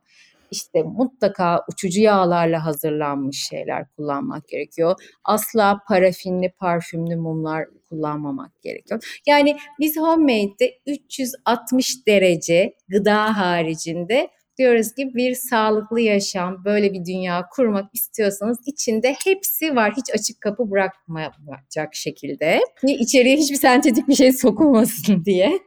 işte 0.53 0.83
mutlaka 0.83 1.65
uçucu 1.73 2.01
yağlarla 2.01 2.65
hazırlanmış 2.65 3.49
şeyler 3.49 3.89
kullanmak 3.97 4.49
gerekiyor. 4.49 4.95
Asla 5.25 5.79
parafinli, 5.89 6.51
parfümlü 6.51 7.17
mumlar 7.17 7.67
kullanmamak 7.89 8.63
gerekiyor. 8.63 9.21
Yani 9.27 9.57
biz 9.81 9.97
homemade'de 9.97 10.73
360 10.87 12.07
derece 12.07 12.75
gıda 12.89 13.39
haricinde 13.39 14.29
diyoruz 14.59 14.95
ki 14.95 15.11
bir 15.15 15.35
sağlıklı 15.35 16.01
yaşam, 16.01 16.65
böyle 16.65 16.93
bir 16.93 17.05
dünya 17.05 17.49
kurmak 17.57 17.95
istiyorsanız 17.95 18.59
içinde 18.67 19.17
hepsi 19.25 19.77
var. 19.77 19.93
Hiç 19.97 20.15
açık 20.15 20.41
kapı 20.41 20.71
bırakmayacak 20.71 21.95
şekilde. 21.95 22.61
İçeriye 22.87 23.37
hiçbir 23.37 23.57
sentetik 23.57 24.09
bir 24.09 24.15
şey 24.15 24.33
sokulmasın 24.33 25.25
diye. 25.25 25.59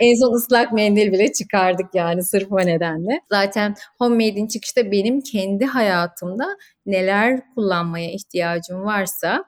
En 0.00 0.14
son 0.20 0.34
ıslak 0.34 0.72
mendil 0.72 1.12
bile 1.12 1.32
çıkardık 1.32 1.94
yani 1.94 2.22
sırf 2.22 2.52
o 2.52 2.58
nedenle. 2.58 3.20
Zaten 3.30 3.74
Homemade'in 3.98 4.46
çıkışta 4.46 4.92
benim 4.92 5.20
kendi 5.20 5.64
hayatımda 5.64 6.56
neler 6.86 7.40
kullanmaya 7.54 8.10
ihtiyacım 8.10 8.84
varsa 8.84 9.44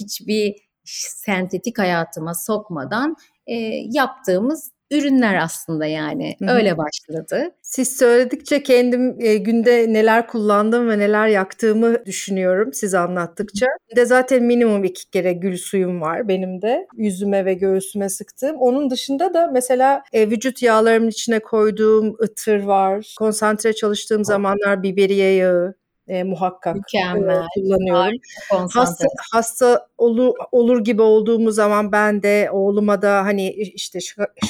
hiçbir 0.00 0.54
sentetik 0.84 1.78
hayatıma 1.78 2.34
sokmadan 2.34 3.16
e, 3.46 3.54
yaptığımız 3.92 4.75
ürünler 4.90 5.42
aslında 5.42 5.86
yani. 5.86 6.36
Hı-hı. 6.38 6.50
Öyle 6.50 6.76
başladı. 6.78 7.50
Siz 7.62 7.96
söyledikçe 7.96 8.62
kendim 8.62 9.16
e, 9.20 9.36
günde 9.36 9.92
neler 9.92 10.26
kullandım 10.26 10.88
ve 10.88 10.98
neler 10.98 11.28
yaktığımı 11.28 12.06
düşünüyorum 12.06 12.72
siz 12.72 12.94
anlattıkça. 12.94 13.66
De 13.96 14.06
zaten 14.06 14.42
minimum 14.42 14.84
iki 14.84 15.10
kere 15.10 15.32
gül 15.32 15.56
suyum 15.56 16.00
var 16.00 16.28
benim 16.28 16.62
de. 16.62 16.86
Yüzüme 16.96 17.44
ve 17.44 17.54
göğsüme 17.54 18.08
sıktığım. 18.08 18.56
Onun 18.56 18.90
dışında 18.90 19.34
da 19.34 19.46
mesela 19.52 20.02
e, 20.12 20.30
vücut 20.30 20.62
yağlarımın 20.62 21.08
içine 21.08 21.38
koyduğum 21.38 22.16
ıtır 22.22 22.62
var. 22.62 23.14
Konsantre 23.18 23.72
çalıştığım 23.72 24.24
zamanlar 24.24 24.82
biberiye 24.82 25.32
yağı 25.34 25.74
e, 26.08 26.24
muhakkak 26.24 26.76
Mükemmel. 26.76 27.36
E, 27.36 27.46
kullanıyorum. 27.54 28.20
Hasta, 28.48 29.04
hasta 29.32 29.86
olur, 29.98 30.34
olur 30.52 30.84
gibi 30.84 31.02
olduğumuz 31.02 31.54
zaman 31.54 31.92
ben 31.92 32.22
de 32.22 32.48
oğluma 32.52 33.02
da 33.02 33.24
hani 33.24 33.50
işte 33.52 33.98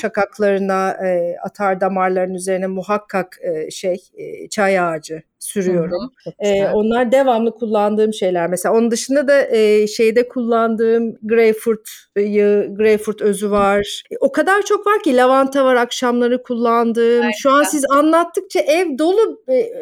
şakaklarına, 0.01 0.91
e, 0.91 1.37
atar 1.45 1.81
damarların 1.81 2.35
üzerine 2.35 2.67
muhakkak 2.67 3.39
e, 3.43 3.71
şey 3.71 3.97
e, 4.17 4.49
çay 4.49 4.81
ağacı 4.81 5.23
sürüyorum. 5.47 6.11
Hı 6.25 6.31
hı, 6.31 6.35
ee, 6.39 6.69
onlar 6.69 7.13
devamlı 7.13 7.51
kullandığım 7.55 8.15
şeyler. 8.15 8.49
Mesela 8.49 8.75
onun 8.75 8.91
dışında 8.91 9.29
da 9.29 9.47
e, 9.47 9.87
şeyde 9.87 10.29
kullandığım 10.29 11.17
greyfurt 11.23 11.91
yağı, 12.17 12.75
greyfurt 12.75 13.23
özü 13.23 13.51
var. 13.51 14.03
E, 14.11 14.15
o 14.21 14.33
kadar 14.33 14.63
çok 14.63 14.87
var 14.87 15.03
ki 15.03 15.17
lavanta 15.17 15.65
var 15.65 15.77
akşamları 15.77 16.43
kullandığım. 16.43 17.23
Harika. 17.23 17.39
Şu 17.39 17.51
an 17.51 17.63
siz 17.63 17.85
anlattıkça 17.91 18.61
ev 18.61 18.99
dolu 18.99 19.43
e, 19.49 19.81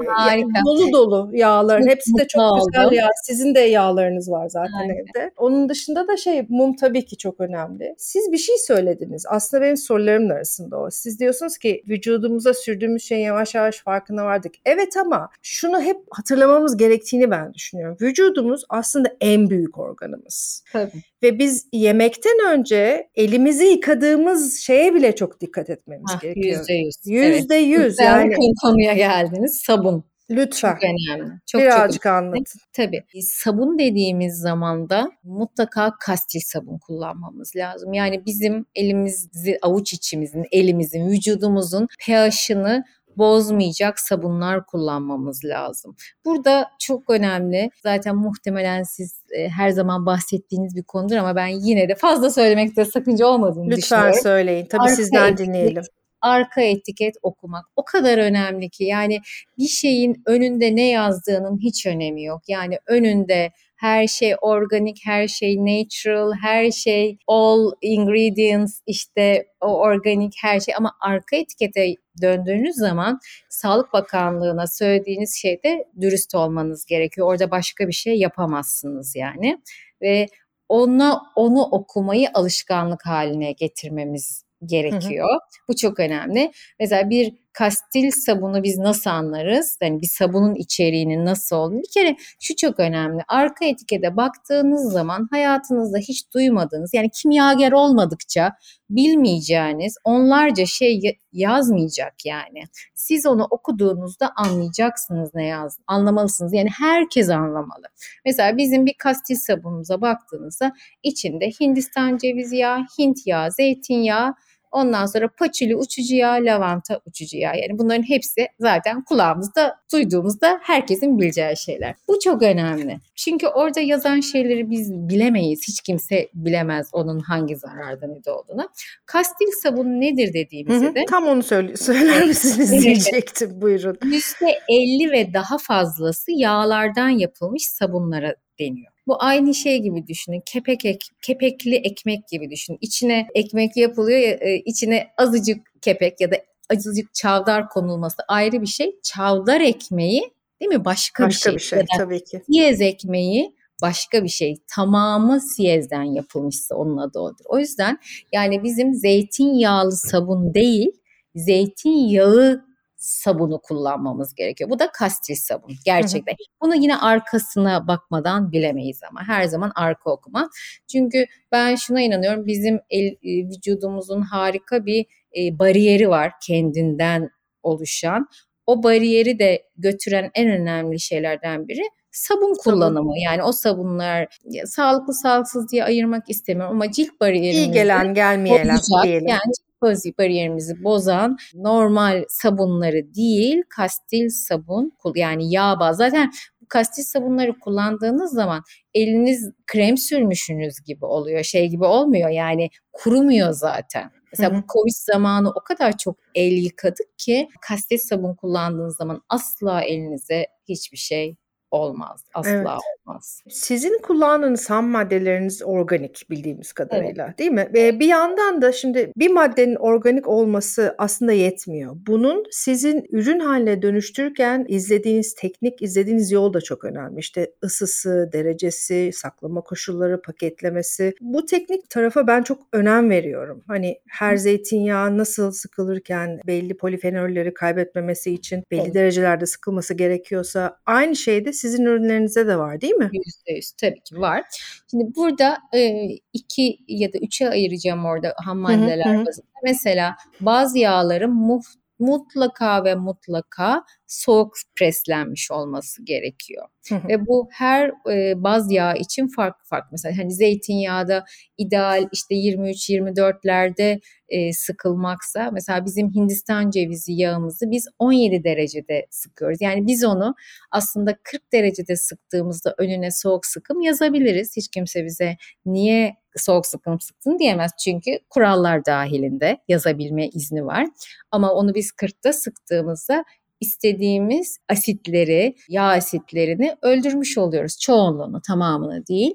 dolu 0.67 0.93
dolu 0.93 1.31
yağların. 1.65 1.89
Hepsi 1.89 2.11
de 2.19 2.27
çok 2.29 2.43
güzel 2.67 2.93
yağ. 2.93 3.09
Sizin 3.25 3.55
de 3.55 3.61
yağlarınız 3.61 4.31
var 4.31 4.49
zaten 4.49 4.73
Harika. 4.73 4.95
evde. 4.95 5.31
Onun 5.37 5.69
dışında 5.69 6.09
da 6.09 6.17
şey 6.17 6.47
mum 6.49 6.77
tabii 6.77 7.05
ki 7.05 7.17
çok 7.17 7.41
önemli. 7.41 7.95
Siz 7.99 8.33
bir 8.33 8.39
şey 8.39 8.59
söylediniz. 8.59 9.25
Aslında 9.29 9.63
benim 9.63 9.77
sorularımın 9.77 10.31
arasında 10.31 10.79
o. 10.79 10.91
Siz 10.91 11.21
diyorsunuz 11.21 11.59
ki 11.59 11.83
vücudumuza 11.89 12.55
sürdüğümüz 12.55 13.05
şeyin 13.05 13.25
yavaş 13.25 13.55
yavaş 13.55 13.79
farkına 13.79 14.25
vardık. 14.25 14.55
Evet 14.65 14.97
ama 14.97 15.29
şunu 15.43 15.81
hep 15.81 15.97
hatırlamamız 16.11 16.77
gerektiğini 16.77 17.31
ben 17.31 17.55
düşünüyorum. 17.55 17.97
Vücudumuz 18.01 18.65
aslında 18.69 19.09
en 19.21 19.51
büyük 19.51 19.79
organımız. 19.79 20.65
Tabii. 20.73 21.03
Ve 21.23 21.39
biz 21.39 21.67
yemekten 21.73 22.53
önce 22.53 23.09
elimizi 23.15 23.65
yıkadığımız 23.65 24.59
şeye 24.59 24.95
bile 24.95 25.15
çok 25.15 25.41
dikkat 25.41 25.71
etmemiz 25.71 26.13
ah, 26.17 26.21
gerekiyor. 26.21 26.59
Yüzde 26.59 26.75
yüz. 26.75 26.97
Yüzde 27.07 27.57
yüz. 27.57 27.99
Yani 28.01 28.35
konuya 28.63 28.95
geldiniz. 28.95 29.61
Sabun. 29.67 30.05
Lütfen. 30.31 30.75
Çok 30.75 30.83
önemli. 30.85 31.33
Çok, 31.47 31.61
Birazcık 31.61 32.03
çok 32.03 32.13
anlatın. 32.13 32.45
Tabii. 32.73 33.05
Sabun 33.23 33.79
dediğimiz 33.79 34.39
zaman 34.39 34.91
da 34.91 35.11
mutlaka 35.23 35.95
kastil 36.01 36.41
sabun 36.41 36.79
kullanmamız 36.79 37.53
lazım. 37.57 37.93
Yani 37.93 38.27
bizim 38.27 38.67
elimizi, 38.75 39.59
avuç 39.63 39.93
içimizin, 39.93 40.45
elimizin, 40.53 41.09
vücudumuzun 41.09 41.89
pH'ını 42.01 42.85
bozmayacak 43.17 44.01
sabunlar 44.01 44.67
kullanmamız 44.67 45.45
lazım. 45.45 45.97
Burada 46.25 46.71
çok 46.79 47.11
önemli. 47.11 47.71
Zaten 47.83 48.17
muhtemelen 48.17 48.83
siz 48.83 49.23
e, 49.39 49.49
her 49.49 49.71
zaman 49.71 50.07
bahsettiğiniz 50.07 50.77
bir 50.77 50.83
konudur 50.83 51.17
ama 51.17 51.37
ben 51.37 51.47
yine 51.47 51.89
de 51.89 51.95
fazla 51.95 52.31
söylemekte 52.31 52.85
sakınca 52.85 53.27
olmadığını 53.27 53.65
Lütfen 53.65 53.79
düşünüyorum. 53.79 54.09
Lütfen 54.09 54.23
söyleyin. 54.23 54.67
Tabii 54.67 54.83
Arka 54.83 54.95
sizden 54.95 55.37
dinleyelim 55.37 55.83
arka 56.25 56.61
etiket 56.61 57.15
okumak 57.23 57.65
o 57.77 57.85
kadar 57.85 58.19
önemli 58.19 58.71
ki 58.71 58.85
yani 58.85 59.21
bir 59.59 59.69
şeyin 59.69 60.23
önünde 60.27 60.77
ne 60.77 60.89
yazdığının 60.89 61.59
hiç 61.59 61.87
önemi 61.87 62.25
yok. 62.25 62.43
Yani 62.49 62.79
önünde 62.87 63.51
her 63.77 64.07
şey 64.07 64.35
organik, 64.41 65.01
her 65.05 65.29
şey 65.29 65.57
natural, 65.57 66.33
her 66.43 66.71
şey 66.71 67.19
all 67.27 67.71
ingredients 67.83 68.81
işte 68.87 69.47
o 69.61 69.67
organik 69.67 70.33
her 70.43 70.61
şey 70.61 70.75
ama 70.75 70.93
arka 71.01 71.37
etikete 71.37 71.95
döndüğünüz 72.23 72.77
zaman 72.77 73.19
Sağlık 73.49 73.93
Bakanlığı'na 73.93 74.67
söylediğiniz 74.67 75.37
şeyde 75.37 75.85
dürüst 76.01 76.35
olmanız 76.35 76.87
gerekiyor. 76.87 77.27
Orada 77.27 77.51
başka 77.51 77.89
bir 77.89 77.93
şey 77.93 78.19
yapamazsınız 78.19 79.17
yani 79.17 79.59
ve 80.03 80.27
ona 80.69 81.23
onu 81.37 81.63
okumayı 81.63 82.29
alışkanlık 82.35 83.07
haline 83.07 83.53
getirmemiz 83.53 84.44
gerekiyor. 84.67 85.29
Hı 85.29 85.35
hı. 85.35 85.69
Bu 85.69 85.77
çok 85.77 86.01
önemli. 86.01 86.53
Mesela 86.81 87.11
bir 87.11 87.35
kastil 87.55 88.11
sabunu 88.11 88.63
biz 88.63 88.79
nasıl 88.79 89.11
anlarız? 89.11 89.79
Yani 89.83 90.01
bir 90.03 90.07
sabunun 90.07 90.55
içeriğinin 90.55 91.25
nasıl 91.25 91.57
olduğunu. 91.57 91.79
Bir 91.79 91.93
kere 91.95 92.17
şu 92.41 92.57
çok 92.57 92.81
önemli. 92.81 93.23
Arka 93.29 93.65
etikete 93.65 94.17
baktığınız 94.17 94.93
zaman 94.93 95.29
hayatınızda 95.31 95.99
hiç 95.99 96.33
duymadığınız 96.35 96.95
yani 96.95 97.11
kimyager 97.11 97.73
olmadıkça 97.73 98.53
bilmeyeceğiniz 98.91 99.97
onlarca 100.05 100.67
şey 100.67 101.01
yazmayacak 101.33 102.27
yani. 102.27 102.63
Siz 102.95 103.27
onu 103.27 103.47
okuduğunuzda 103.51 104.33
anlayacaksınız 104.37 105.35
ne 105.35 105.47
yaz, 105.47 105.79
anlamalısınız. 105.87 106.53
Yani 106.53 106.69
herkes 106.79 107.31
anlamalı. 107.31 107.87
Mesela 108.25 108.57
bizim 108.57 108.87
bir 108.87 108.95
kastil 108.99 109.37
sabunumuza 109.37 110.01
baktığınızda 110.01 110.73
içinde 111.03 111.51
Hindistan 111.61 112.17
cevizi 112.17 112.57
yağı, 112.57 112.79
Hint 112.99 113.27
yağı, 113.27 113.53
zeytinyağı, 113.53 114.35
Ondan 114.75 115.07
sonra 115.07 115.29
paçuli 115.29 115.77
uçucu 115.77 116.15
yağ, 116.15 116.33
lavanta 116.33 117.01
uçucu 117.07 117.37
yağ. 117.37 117.55
Yani 117.55 117.79
bunların 117.79 118.03
hepsi 118.03 118.49
zaten 118.61 119.05
kulağımızda 119.05 119.77
duyduğumuzda 119.93 120.61
herkesin 120.63 121.19
bileceği 121.19 121.57
şeyler. 121.57 121.95
Bu 122.09 122.19
çok 122.25 122.43
önemli. 122.43 122.99
Çünkü 123.15 123.47
orada 123.47 123.81
yazan 123.81 124.21
şeyleri 124.21 124.71
biz 124.71 124.93
bilemeyiz. 124.93 125.61
Hiç 125.69 125.81
kimse 125.81 126.29
bilemez 126.35 126.89
onun 126.93 127.21
hangi 127.21 127.57
zarardan 127.57 128.11
ne 128.11 128.33
olduğunu. 128.33 128.69
Kastil 129.07 129.51
sabun 129.63 129.87
nedir 129.87 130.33
dediğimizde 130.33 130.95
de. 130.95 131.05
Tam 131.09 131.27
onu 131.27 131.43
söyle 131.43 131.77
söyler 131.77 132.27
misiniz 132.27 132.73
diyecektim. 132.85 133.61
Buyurun. 133.61 133.95
%50 133.95 135.11
ve 135.13 135.35
daha 135.35 135.59
fazlası 135.59 136.33
yağlardan 136.33 137.09
yapılmış 137.09 137.69
sabunlara 137.69 138.35
deniyor. 138.59 138.94
Bu 139.07 139.23
aynı 139.23 139.55
şey 139.55 139.79
gibi 139.83 140.07
düşünün. 140.07 140.43
Kepek 140.47 140.85
ek, 140.85 141.07
kepekli 141.23 141.75
ekmek 141.75 142.29
gibi 142.29 142.51
düşünün. 142.51 142.79
İçine 142.81 143.29
ekmek 143.35 143.77
yapılıyor, 143.77 144.21
e, 144.21 144.57
içine 144.65 145.07
azıcık 145.19 145.83
kepek 145.83 146.21
ya 146.21 146.31
da 146.31 146.37
azıcık 146.71 147.15
çavdar 147.15 147.69
konulması 147.69 148.17
ayrı 148.29 148.61
bir 148.61 148.67
şey. 148.67 149.01
Çavdar 149.03 149.61
ekmeği 149.61 150.31
değil 150.61 150.69
mi? 150.69 150.85
Başka, 150.85 151.25
Başka 151.25 151.55
bir 151.55 151.59
şey. 151.59 151.79
Bir 151.79 151.87
şey 151.87 151.99
tabii 151.99 152.25
ki. 152.25 152.43
Diyez 152.53 152.81
ekmeği 152.81 153.55
başka 153.83 154.25
bir 154.25 154.29
şey 154.29 154.57
tamamı 154.67 155.41
siyezden 155.41 156.03
yapılmışsa 156.03 156.75
onun 156.75 156.97
adı 156.97 157.19
odur. 157.19 157.45
O 157.45 157.59
yüzden 157.59 157.99
yani 158.33 158.63
bizim 158.63 158.95
zeytinyağlı 158.95 159.93
sabun 159.93 160.55
değil 160.55 160.91
zeytinyağı 161.35 162.65
sabunu 163.05 163.61
kullanmamız 163.61 164.35
gerekiyor. 164.35 164.71
Bu 164.71 164.79
da 164.79 164.91
kastil 164.93 165.35
sabun 165.35 165.71
gerçekten. 165.85 166.33
Hı 166.33 166.37
hı. 166.37 166.61
Bunu 166.63 166.75
yine 166.75 166.97
arkasına 166.97 167.89
bakmadan 167.89 168.53
bilemeyiz 168.53 169.01
ama 169.11 169.29
her 169.29 169.45
zaman 169.45 169.73
arka 169.75 170.11
okuma. 170.11 170.51
Çünkü 170.93 171.25
ben 171.53 171.75
şuna 171.75 172.01
inanıyorum 172.01 172.47
bizim 172.47 172.81
el, 172.91 173.07
e, 173.07 173.49
vücudumuzun 173.49 174.21
harika 174.23 174.87
bir 174.87 175.07
e, 175.37 175.59
bariyeri 175.59 176.09
var 176.09 176.33
kendinden 176.47 177.31
oluşan. 177.63 178.27
O 178.67 178.83
bariyeri 178.83 179.39
de 179.39 179.63
götüren 179.77 180.31
en 180.35 180.51
önemli 180.51 181.01
şeylerden 181.01 181.69
biri 181.69 181.83
sabun 182.13 182.55
kullanımı. 182.55 183.11
Sabun. 183.11 183.25
Yani 183.25 183.43
o 183.43 183.53
sabunlar 183.53 184.39
ya, 184.45 184.67
sağlıklı 184.67 185.15
sağlıksız 185.15 185.69
diye 185.73 185.85
ayırmak 185.85 186.31
istemiyorum 186.31 186.77
ama 186.77 186.93
cilt 186.93 187.21
bariyerimizi 187.21 187.71
iyi 187.71 187.73
gelen 187.73 188.15
gelmeyen 188.15 188.79
diyelim. 189.05 189.29
Yani 189.29 189.53
cilt 189.87 190.19
bariyerimizi 190.19 190.85
bozan 190.85 191.39
normal 191.55 192.25
sabunları 192.29 193.15
değil 193.15 193.63
kastil 193.69 194.29
sabun 194.29 194.93
yani 195.15 195.53
yağ 195.53 195.81
baz. 195.81 195.97
Zaten 195.97 196.33
bu 196.61 196.69
kastil 196.69 197.03
sabunları 197.03 197.59
kullandığınız 197.59 198.33
zaman 198.33 198.63
eliniz 198.95 199.51
krem 199.67 199.97
sürmüşsünüz 199.97 200.81
gibi 200.81 201.05
oluyor. 201.05 201.43
Şey 201.43 201.69
gibi 201.69 201.85
olmuyor 201.85 202.31
yani 202.31 202.71
kurumuyor 202.93 203.53
zaten. 203.53 204.11
Mesela 204.33 204.57
bu 204.57 204.67
Covid 204.73 205.13
zamanı 205.13 205.51
o 205.51 205.61
kadar 205.61 205.99
çok 205.99 206.17
el 206.35 206.53
yıkadık 206.53 207.19
ki 207.19 207.49
kastil 207.61 207.99
sabun 207.99 208.35
kullandığınız 208.35 208.97
zaman 208.97 209.23
asla 209.29 209.83
elinize 209.83 210.47
hiçbir 210.69 210.99
şey 210.99 211.37
olmaz. 211.71 212.25
Asla 212.35 212.51
evet. 212.51 212.69
Olmaz. 213.07 213.43
Sizin 213.49 213.99
kullandığınız 214.03 214.71
ham 214.71 214.89
maddeleriniz 214.89 215.63
organik 215.65 216.27
bildiğimiz 216.31 216.73
kadarıyla 216.73 217.27
evet. 217.27 217.39
değil 217.39 217.51
mi? 217.51 217.71
Ve 217.75 218.01
bir 218.01 218.07
yandan 218.07 218.63
da 218.63 218.73
şimdi 218.73 219.13
bir 219.17 219.31
maddenin 219.31 219.77
organik 219.77 220.29
olması 220.29 220.95
aslında 220.99 221.33
yetmiyor. 221.33 221.97
Bunun 222.07 222.45
sizin 222.51 223.07
ürün 223.11 223.41
haline 223.41 223.83
dönüştürürken 223.83 224.65
izlediğiniz 224.69 225.35
teknik, 225.35 225.83
izlediğiniz 225.83 226.33
yol 226.33 226.53
da 226.53 226.61
çok 226.61 226.85
önemli. 226.85 227.21
İşte 227.21 227.51
ısısı, 227.65 228.31
derecesi, 228.33 229.11
saklama 229.15 229.61
koşulları, 229.61 230.23
paketlemesi. 230.23 231.15
Bu 231.21 231.47
teknik 231.47 231.91
tarafa 231.91 232.27
ben 232.27 232.43
çok 232.43 232.59
önem 232.73 233.11
veriyorum. 233.11 233.63
Hani 233.67 233.99
her 234.09 234.37
zeytinyağı 234.37 235.19
nasıl 235.19 235.51
sıkılırken 235.51 236.41
belli 236.47 236.77
polifenolleri 236.77 237.55
kaybetmemesi 237.55 238.35
için 238.35 238.65
belli 238.71 238.81
evet. 238.81 238.95
derecelerde 238.95 239.47
sıkılması 239.47 239.95
gerekiyorsa 239.95 240.77
aynı 240.87 241.17
şeyde 241.17 241.53
sizin 241.53 241.85
ürünlerinizde 241.85 242.47
de 242.47 242.57
var 242.59 242.81
değil 242.81 242.94
mi? 242.94 242.94
Yüzde 243.01 243.53
yüz 243.53 243.73
tabii 243.73 244.01
ki 244.01 244.21
var. 244.21 244.43
Şimdi 244.91 245.05
burada 245.17 245.59
e, 245.75 246.09
iki 246.33 246.79
ya 246.89 247.13
da 247.13 247.19
üçe 247.19 247.51
ayıracağım 247.51 248.05
orada 248.05 248.35
ham 248.45 248.59
maddeler 248.59 249.27
bazında. 249.27 249.47
Mesela 249.65 250.17
bazı 250.41 250.79
yağların 250.79 251.33
muht 251.33 251.65
mutlaka 251.99 252.85
ve 252.85 252.95
mutlaka 252.95 253.85
soğuk 254.07 254.55
preslenmiş 254.77 255.51
olması 255.51 256.05
gerekiyor. 256.05 256.69
Hı 256.89 256.95
hı. 256.95 257.09
Ve 257.09 257.27
bu 257.27 257.49
her 257.53 257.93
e, 258.13 258.43
baz 258.43 258.73
yağ 258.73 258.95
için 258.95 259.29
farklı 259.29 259.65
farklı. 259.65 259.89
Mesela 259.93 260.19
hani 260.19 260.33
zeytinyağda 260.33 261.25
ideal 261.59 262.09
işte 262.13 262.35
23-24'lerde 262.35 264.01
e, 264.29 264.53
sıkılmaksa 264.53 265.51
mesela 265.53 265.85
bizim 265.85 266.15
Hindistan 266.15 266.71
cevizi 266.71 267.13
yağımızı 267.13 267.71
biz 267.71 267.89
17 267.99 268.45
derecede 268.45 269.07
sıkıyoruz. 269.11 269.61
Yani 269.61 269.87
biz 269.87 270.05
onu 270.05 270.35
aslında 270.71 271.17
40 271.23 271.53
derecede 271.53 271.97
sıktığımızda 271.97 272.75
önüne 272.79 273.11
soğuk 273.11 273.47
sıkım 273.47 273.81
yazabiliriz. 273.81 274.57
Hiç 274.57 274.69
kimse 274.69 275.05
bize 275.05 275.37
niye 275.67 276.17
soğuk 276.37 276.67
sıkım 276.67 277.01
sıktın 277.01 277.39
diyemez. 277.39 277.73
Çünkü 277.85 278.19
kurallar 278.31 278.85
dahilinde 278.85 279.59
yazabilme 279.69 280.29
izni 280.29 280.67
var. 280.67 280.87
Ama 281.31 281.53
onu 281.53 281.75
biz 281.75 281.91
40'ta 281.91 282.33
sıktığımızda 282.33 283.25
istediğimiz 283.61 284.59
asitleri, 284.69 285.57
yağ 285.69 285.89
asitlerini 285.89 286.77
öldürmüş 286.83 287.39
oluyoruz. 287.39 287.79
Çoğunluğunu, 287.81 288.41
tamamını 288.41 289.07
değil. 289.07 289.35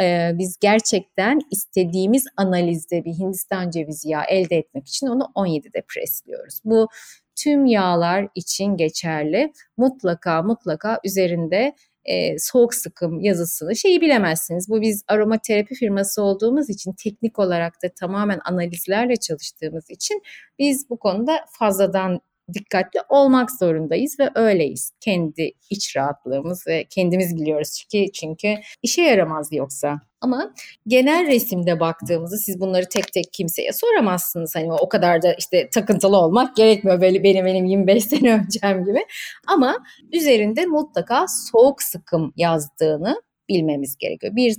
Ee, 0.00 0.30
biz 0.34 0.56
gerçekten 0.60 1.40
istediğimiz 1.50 2.24
analizde 2.36 3.04
bir 3.04 3.12
Hindistan 3.12 3.70
cevizi 3.70 4.08
yağı 4.08 4.24
elde 4.28 4.56
etmek 4.56 4.88
için 4.88 5.06
onu 5.06 5.30
17'de 5.34 5.82
presliyoruz. 5.88 6.60
Bu 6.64 6.88
tüm 7.36 7.66
yağlar 7.66 8.28
için 8.34 8.76
geçerli. 8.76 9.52
Mutlaka 9.76 10.42
mutlaka 10.42 11.00
üzerinde 11.04 11.74
e, 12.04 12.38
soğuk 12.38 12.74
sıkım 12.74 13.20
yazısını 13.20 13.76
şeyi 13.76 14.00
bilemezsiniz. 14.00 14.68
Bu 14.68 14.80
biz 14.80 15.04
aromaterapi 15.08 15.74
firması 15.74 16.22
olduğumuz 16.22 16.70
için 16.70 16.92
teknik 16.92 17.38
olarak 17.38 17.82
da 17.84 17.88
tamamen 18.00 18.40
analizlerle 18.44 19.16
çalıştığımız 19.16 19.90
için 19.90 20.22
biz 20.58 20.90
bu 20.90 20.98
konuda 20.98 21.44
fazladan 21.58 22.20
dikkatli 22.54 23.00
olmak 23.08 23.50
zorundayız 23.50 24.16
ve 24.20 24.30
öyleyiz. 24.34 24.92
Kendi 25.00 25.52
iç 25.70 25.96
rahatlığımız 25.96 26.66
ve 26.66 26.84
kendimiz 26.90 27.36
biliyoruz 27.36 27.84
çünkü 27.90 28.12
çünkü 28.12 28.54
işe 28.82 29.02
yaramaz 29.02 29.48
yoksa. 29.52 30.00
Ama 30.20 30.54
genel 30.86 31.26
resimde 31.26 31.80
baktığımızda 31.80 32.36
siz 32.36 32.60
bunları 32.60 32.88
tek 32.88 33.12
tek 33.12 33.32
kimseye 33.32 33.72
soramazsınız. 33.72 34.56
Hani 34.56 34.72
o 34.72 34.88
kadar 34.88 35.22
da 35.22 35.34
işte 35.34 35.68
takıntılı 35.70 36.16
olmak 36.16 36.56
gerekmiyor 36.56 37.00
böyle 37.00 37.22
benim 37.22 37.46
benim 37.46 37.64
25 37.64 38.04
sene 38.04 38.34
öncem 38.44 38.84
gibi. 38.84 39.06
Ama 39.46 39.78
üzerinde 40.12 40.66
mutlaka 40.66 41.26
soğuk 41.28 41.82
sıkım 41.82 42.32
yazdığını 42.36 43.22
bilmemiz 43.48 43.96
gerekiyor. 43.96 44.36
Bir 44.36 44.56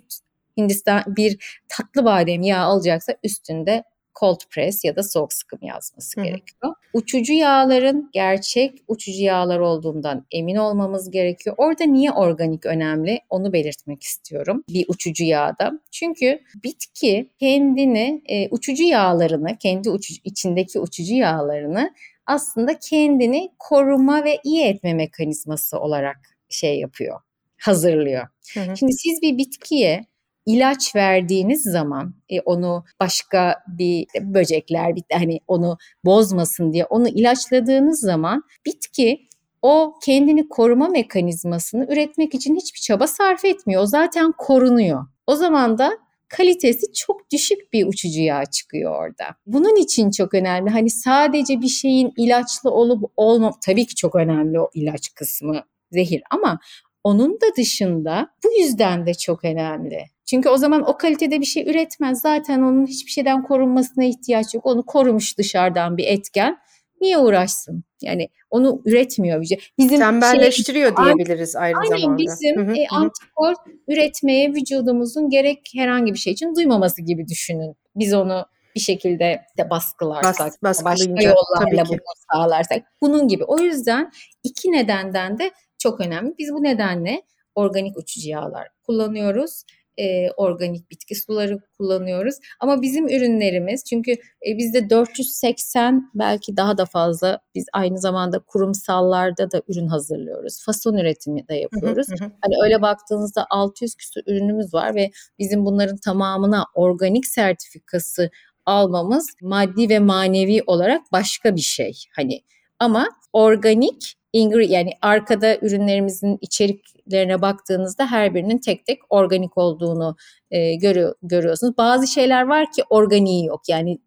Hindistan 0.57 1.03
bir 1.07 1.61
tatlı 1.69 2.05
badem 2.05 2.41
yağı 2.41 2.65
alacaksa 2.65 3.15
üstünde 3.23 3.83
cold 4.19 4.39
press 4.49 4.85
ya 4.85 4.95
da 4.95 5.03
soğuk 5.03 5.33
sıkım 5.33 5.59
yazması 5.61 6.21
Hı-hı. 6.21 6.25
gerekiyor. 6.25 6.73
Uçucu 6.93 7.33
yağların 7.33 8.09
gerçek 8.13 8.83
uçucu 8.87 9.23
yağlar 9.23 9.59
olduğundan 9.59 10.25
emin 10.31 10.55
olmamız 10.55 11.11
gerekiyor. 11.11 11.55
Orada 11.59 11.83
niye 11.83 12.11
organik 12.11 12.65
önemli 12.65 13.19
onu 13.29 13.53
belirtmek 13.53 14.03
istiyorum 14.03 14.63
bir 14.69 14.85
uçucu 14.87 15.23
yağda. 15.23 15.71
Çünkü 15.91 16.39
bitki 16.63 17.29
kendini 17.39 18.21
e, 18.25 18.49
uçucu 18.49 18.83
yağlarını, 18.83 19.57
kendi 19.57 19.89
uçucu, 19.89 20.21
içindeki 20.23 20.79
uçucu 20.79 21.13
yağlarını 21.13 21.93
aslında 22.25 22.79
kendini 22.79 23.49
koruma 23.59 24.23
ve 24.23 24.39
iyi 24.43 24.63
etme 24.63 24.93
mekanizması 24.93 25.79
olarak 25.79 26.17
şey 26.49 26.79
yapıyor, 26.79 27.19
hazırlıyor. 27.57 28.27
Hı 28.53 28.59
hı. 28.59 28.77
Şimdi 28.77 28.93
siz 28.93 29.21
bir 29.21 29.37
bitkiye 29.37 30.05
ilaç 30.45 30.95
verdiğiniz 30.95 31.63
zaman 31.63 32.15
e, 32.29 32.41
onu 32.41 32.83
başka 32.99 33.63
bir 33.67 34.07
böcekler 34.21 34.95
bir 34.95 35.03
hani 35.13 35.39
onu 35.47 35.77
bozmasın 36.05 36.73
diye 36.73 36.85
onu 36.85 37.07
ilaçladığınız 37.07 37.99
zaman 37.99 38.43
bitki 38.65 39.27
o 39.61 39.93
kendini 40.05 40.49
koruma 40.49 40.87
mekanizmasını 40.87 41.85
üretmek 41.93 42.35
için 42.35 42.55
hiçbir 42.55 42.79
çaba 42.79 43.07
sarf 43.07 43.45
etmiyor. 43.45 43.81
O 43.81 43.85
zaten 43.85 44.33
korunuyor. 44.37 45.05
O 45.27 45.35
zaman 45.35 45.77
da 45.77 45.91
kalitesi 46.27 46.93
çok 46.93 47.31
düşük 47.31 47.73
bir 47.73 47.87
uçucu 47.87 48.21
yağ 48.21 48.45
çıkıyor 48.45 48.95
orada. 48.95 49.35
Bunun 49.45 49.75
için 49.75 50.11
çok 50.11 50.33
önemli. 50.33 50.69
Hani 50.69 50.89
sadece 50.89 51.61
bir 51.61 51.67
şeyin 51.67 52.11
ilaçlı 52.17 52.71
olup 52.71 53.11
olmam 53.17 53.53
tabii 53.65 53.85
ki 53.85 53.95
çok 53.95 54.15
önemli 54.15 54.59
o 54.59 54.69
ilaç 54.73 55.13
kısmı 55.15 55.63
zehir 55.91 56.21
ama 56.31 56.59
onun 57.03 57.33
da 57.33 57.55
dışında 57.57 58.27
bu 58.43 58.51
yüzden 58.61 59.05
de 59.05 59.13
çok 59.13 59.45
önemli. 59.45 60.05
Çünkü 60.25 60.49
o 60.49 60.57
zaman 60.57 60.89
o 60.89 60.97
kalitede 60.97 61.39
bir 61.39 61.45
şey 61.45 61.63
üretmez. 61.63 62.21
Zaten 62.21 62.61
onun 62.61 62.85
hiçbir 62.85 63.11
şeyden 63.11 63.43
korunmasına 63.43 64.03
ihtiyaç 64.03 64.53
yok. 64.53 64.65
Onu 64.65 64.85
korumuş 64.85 65.37
dışarıdan 65.37 65.97
bir 65.97 66.07
etken. 66.07 66.57
Niye 67.01 67.17
uğraşsın? 67.17 67.83
Yani 68.01 68.29
onu 68.49 68.81
üretmiyor 68.85 69.45
şey. 69.45 69.59
Bizim 69.77 69.99
Tembelleştiriyor 69.99 70.95
şey, 70.97 71.05
diyebiliriz 71.05 71.55
ayrı 71.55 71.77
aynen 71.77 71.97
zamanda. 71.97 72.17
bizim 72.17 72.57
hı 72.57 72.71
hı, 72.71 72.75
e, 72.75 72.87
antikor 72.91 73.53
üretmeye 73.87 74.49
vücudumuzun 74.49 75.29
gerek 75.29 75.71
herhangi 75.75 76.13
bir 76.13 76.17
şey 76.17 76.33
için 76.33 76.55
duymaması 76.55 77.01
gibi 77.01 77.27
düşünün. 77.27 77.75
Biz 77.95 78.13
onu 78.13 78.45
bir 78.75 78.79
şekilde 78.79 79.41
de 79.57 79.69
baskılarsak, 79.69 80.63
Bas, 80.63 80.85
başka 80.85 81.23
yollarla 81.23 81.83
bunu 81.89 81.99
sağlarsak. 82.31 82.83
Bunun 83.01 83.27
gibi. 83.27 83.43
O 83.43 83.59
yüzden 83.59 84.11
iki 84.43 84.71
nedenden 84.71 85.39
de 85.39 85.51
çok 85.81 86.01
önemli. 86.01 86.33
Biz 86.39 86.53
bu 86.53 86.63
nedenle 86.63 87.21
organik 87.55 87.97
uçucu 87.97 88.29
yağlar 88.29 88.67
kullanıyoruz 88.83 89.63
e, 89.97 90.31
organik 90.31 90.91
bitki 90.91 91.15
suları 91.15 91.59
kullanıyoruz. 91.77 92.35
Ama 92.59 92.81
bizim 92.81 93.07
ürünlerimiz 93.07 93.83
çünkü 93.83 94.11
e, 94.11 94.57
bizde 94.57 94.89
480 94.89 96.11
belki 96.15 96.57
daha 96.57 96.77
da 96.77 96.85
fazla 96.85 97.39
biz 97.55 97.65
aynı 97.73 97.99
zamanda 97.99 98.39
kurumsallarda 98.39 99.51
da 99.51 99.61
ürün 99.67 99.87
hazırlıyoruz. 99.87 100.63
Fason 100.65 100.97
üretimi 100.97 101.47
de 101.47 101.55
yapıyoruz. 101.55 102.07
Hani 102.19 102.55
öyle 102.63 102.81
baktığınızda 102.81 103.45
600 103.49 103.95
küsur 103.95 104.21
ürünümüz 104.27 104.73
var 104.73 104.95
ve 104.95 105.11
bizim 105.39 105.65
bunların 105.65 105.97
tamamına 105.97 106.65
organik 106.75 107.27
sertifikası 107.27 108.29
almamız 108.65 109.27
maddi 109.41 109.89
ve 109.89 109.99
manevi 109.99 110.63
olarak 110.67 111.01
başka 111.11 111.55
bir 111.55 111.61
şey. 111.61 111.93
Hani 112.15 112.41
ama 112.81 113.09
organik 113.33 114.15
yani 114.33 114.91
arkada 115.01 115.57
ürünlerimizin 115.61 116.37
içeriklerine 116.41 117.41
baktığınızda 117.41 118.11
her 118.11 118.35
birinin 118.35 118.57
tek 118.57 118.85
tek 118.85 118.99
organik 119.09 119.57
olduğunu 119.57 120.15
e, 120.51 120.75
görüyor, 120.75 121.15
görüyorsunuz. 121.23 121.77
Bazı 121.77 122.07
şeyler 122.07 122.47
var 122.47 122.71
ki 122.71 122.83
organiği 122.89 123.45
yok. 123.45 123.61
Yani 123.69 123.97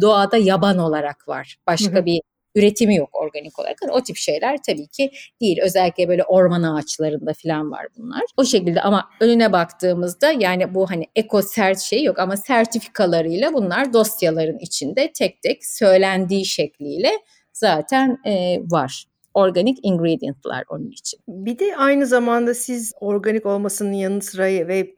doğada 0.00 0.36
yaban 0.36 0.78
olarak 0.78 1.28
var. 1.28 1.56
Başka 1.66 2.06
bir 2.06 2.20
üretimi 2.54 2.96
yok 2.96 3.08
organik 3.12 3.58
olarak. 3.58 3.76
Yani 3.82 3.92
o 3.92 4.02
tip 4.02 4.16
şeyler 4.16 4.58
tabii 4.66 4.86
ki 4.86 5.10
değil. 5.40 5.58
Özellikle 5.62 6.08
böyle 6.08 6.24
orman 6.24 6.62
ağaçlarında 6.62 7.32
falan 7.42 7.70
var 7.70 7.86
bunlar. 7.98 8.22
O 8.36 8.44
şekilde 8.44 8.80
ama 8.80 9.08
önüne 9.20 9.52
baktığımızda 9.52 10.32
yani 10.32 10.74
bu 10.74 10.90
hani 10.90 11.06
eko 11.16 11.42
sert 11.42 11.80
şey 11.80 12.04
yok 12.04 12.18
ama 12.18 12.36
sertifikalarıyla 12.36 13.52
bunlar 13.52 13.92
dosyaların 13.92 14.58
içinde 14.58 15.12
tek 15.12 15.42
tek 15.42 15.66
söylendiği 15.66 16.46
şekliyle 16.46 17.10
zaten 17.58 18.18
e, 18.26 18.60
var 18.70 19.06
organik 19.34 19.78
ingredientlar 19.82 20.64
onun 20.68 20.90
için. 20.90 21.20
Bir 21.28 21.58
de 21.58 21.76
aynı 21.76 22.06
zamanda 22.06 22.54
siz 22.54 22.92
organik 23.00 23.46
olmasının 23.46 23.92
yanı 23.92 24.22
sıra 24.22 24.44
ve 24.44 24.94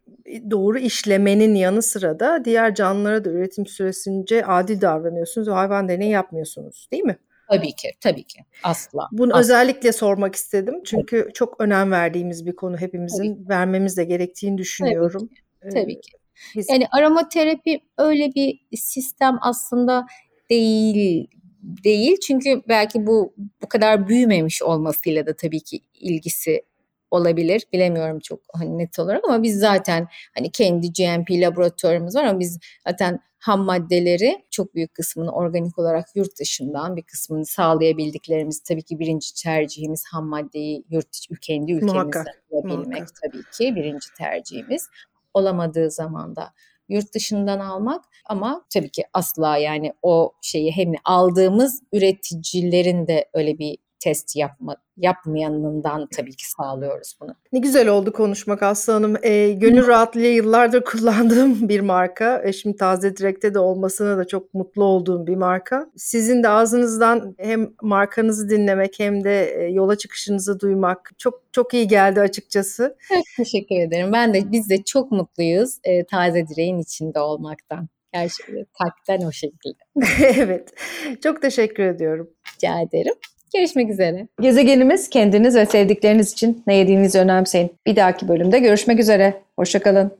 doğru 0.51 0.79
işlemenin 0.79 1.55
yanı 1.55 1.83
sıra 1.83 2.21
da 2.21 2.45
diğer 2.45 2.75
canlılara 2.75 3.25
da 3.25 3.31
üretim 3.31 3.67
süresince 3.67 4.45
adil 4.45 4.81
davranıyorsunuz 4.81 5.49
ve 5.49 5.53
hayvan 5.53 5.89
deneyi 5.89 6.11
yapmıyorsunuz 6.11 6.89
değil 6.93 7.05
mi? 7.05 7.19
Tabii 7.51 7.73
ki, 7.73 7.89
tabii 8.01 8.25
ki. 8.25 8.41
Asla. 8.63 9.09
Bunu 9.13 9.33
asla. 9.33 9.41
özellikle 9.41 9.93
sormak 9.93 10.35
istedim. 10.35 10.83
Çünkü 10.85 11.17
evet. 11.17 11.35
çok 11.35 11.61
önem 11.61 11.91
verdiğimiz 11.91 12.47
bir 12.47 12.57
konu 12.57 12.77
hepimizin 12.77 13.35
tabii. 13.35 13.49
vermemiz 13.49 13.97
de 13.97 14.05
gerektiğini 14.05 14.59
düşünüyorum. 14.59 15.29
Tabii 15.63 15.75
ki. 15.75 15.81
Tabii 15.81 16.01
ki. 16.01 16.11
Biz... 16.57 16.71
Yani 16.71 16.87
aromaterapi 16.93 17.81
öyle 17.99 18.35
bir 18.35 18.61
sistem 18.77 19.39
aslında 19.43 20.07
değil 20.51 21.29
değil. 21.63 22.17
Çünkü 22.27 22.63
belki 22.69 23.07
bu 23.07 23.35
bu 23.63 23.69
kadar 23.69 24.09
büyümemiş 24.09 24.63
olmasıyla 24.63 25.27
da 25.27 25.37
tabii 25.37 25.61
ki 25.61 25.81
ilgisi 25.95 26.63
olabilir. 27.11 27.63
Bilemiyorum 27.73 28.19
çok 28.19 28.41
hani 28.53 28.79
net 28.79 28.99
olarak 28.99 29.25
ama 29.25 29.43
biz 29.43 29.59
zaten 29.59 30.09
hani 30.35 30.51
kendi 30.51 30.93
GMP 30.93 31.31
laboratuvarımız 31.31 32.17
var 32.17 32.25
ama 32.25 32.41
biz 32.41 32.59
zaten 32.89 33.21
ham 33.39 33.61
maddeleri 33.61 34.45
çok 34.51 34.75
büyük 34.75 34.95
kısmını 34.95 35.33
organik 35.33 35.79
olarak 35.79 36.07
yurt 36.15 36.41
dışından 36.41 36.97
bir 36.97 37.03
kısmını 37.03 37.47
sağlayabildiklerimiz 37.47 38.63
tabii 38.63 38.83
ki 38.83 38.99
birinci 38.99 39.35
tercihimiz 39.35 40.05
ham 40.13 40.27
maddeyi 40.27 40.85
yurt 40.91 41.09
kendi 41.41 41.73
ülkemizde 41.73 42.25
bulabilmek 42.51 43.09
tabii 43.23 43.43
ki 43.53 43.77
birinci 43.77 44.07
tercihimiz. 44.19 44.89
Olamadığı 45.35 45.91
zaman 45.91 46.37
da 46.37 46.53
yurt 46.89 47.15
dışından 47.15 47.61
almak. 47.61 48.05
Ama 48.27 48.65
tabii 48.75 48.91
ki 48.91 49.05
asla 49.13 49.57
yani 49.57 49.93
o 50.03 50.33
şeyi 50.43 50.73
hem 50.73 50.93
aldığımız 51.05 51.83
üreticilerin 51.93 53.07
de 53.07 53.29
öyle 53.35 53.59
bir 53.59 53.79
test 54.01 54.37
yapma, 54.37 54.77
yapmayanından 54.97 56.09
tabii 56.17 56.37
ki 56.37 56.51
sağlıyoruz 56.51 57.17
bunu. 57.21 57.35
Ne 57.53 57.59
güzel 57.59 57.89
oldu 57.89 58.13
konuşmak 58.13 58.63
Aslı 58.63 58.93
Hanım. 58.93 59.17
E, 59.23 59.53
gönül 59.53 59.87
rahatlığıyla 59.87 60.31
yıllardır 60.31 60.85
kullandığım 60.85 61.69
bir 61.69 61.81
marka. 61.81 62.43
E, 62.45 62.53
şimdi 62.53 62.77
Taze 62.77 63.17
Direk'te 63.17 63.55
de 63.55 63.59
olmasına 63.59 64.19
da 64.19 64.27
çok 64.27 64.55
mutlu 64.55 64.85
olduğum 64.85 65.27
bir 65.27 65.37
marka. 65.37 65.91
Sizin 65.97 66.43
de 66.43 66.49
ağzınızdan 66.49 67.35
hem 67.39 67.71
markanızı 67.83 68.49
dinlemek 68.49 68.99
hem 68.99 69.25
de 69.25 69.45
e, 69.45 69.71
yola 69.71 69.99
çıkışınızı 69.99 70.61
duymak 70.61 71.11
çok 71.19 71.43
çok 71.53 71.75
iyi 71.75 71.89
geldi 71.89 72.21
açıkçası. 72.21 72.97
Evet, 73.15 73.25
teşekkür 73.37 73.77
ederim. 73.77 74.13
Ben 74.13 74.35
de 74.35 74.53
biz 74.53 74.71
de 74.71 74.83
çok 74.83 75.13
mutluyuz 75.13 75.79
e, 75.85 76.05
Taze 76.05 76.49
Direk'in 76.49 76.79
içinde 76.79 77.21
olmaktan. 77.21 77.89
Gerçekten 78.13 78.67
kalpten 78.79 79.27
o 79.27 79.33
şekilde. 79.33 79.79
evet. 80.41 80.75
Çok 81.23 81.43
teşekkür 81.43 81.83
ediyorum. 81.83 82.31
Rica 82.55 82.81
ederim. 82.81 83.15
Görüşmek 83.55 83.91
üzere. 83.91 84.27
Gezegenimiz 84.41 85.11
kendiniz 85.11 85.57
ve 85.57 85.67
sevdikleriniz 85.67 86.33
için 86.33 86.63
ne 86.67 86.75
yediğinizi 86.75 87.19
önemseyin. 87.19 87.71
Bir 87.87 87.97
dahaki 87.97 88.29
bölümde 88.29 88.59
görüşmek 88.59 89.01
üzere. 89.01 89.35
Hoşçakalın. 89.57 90.13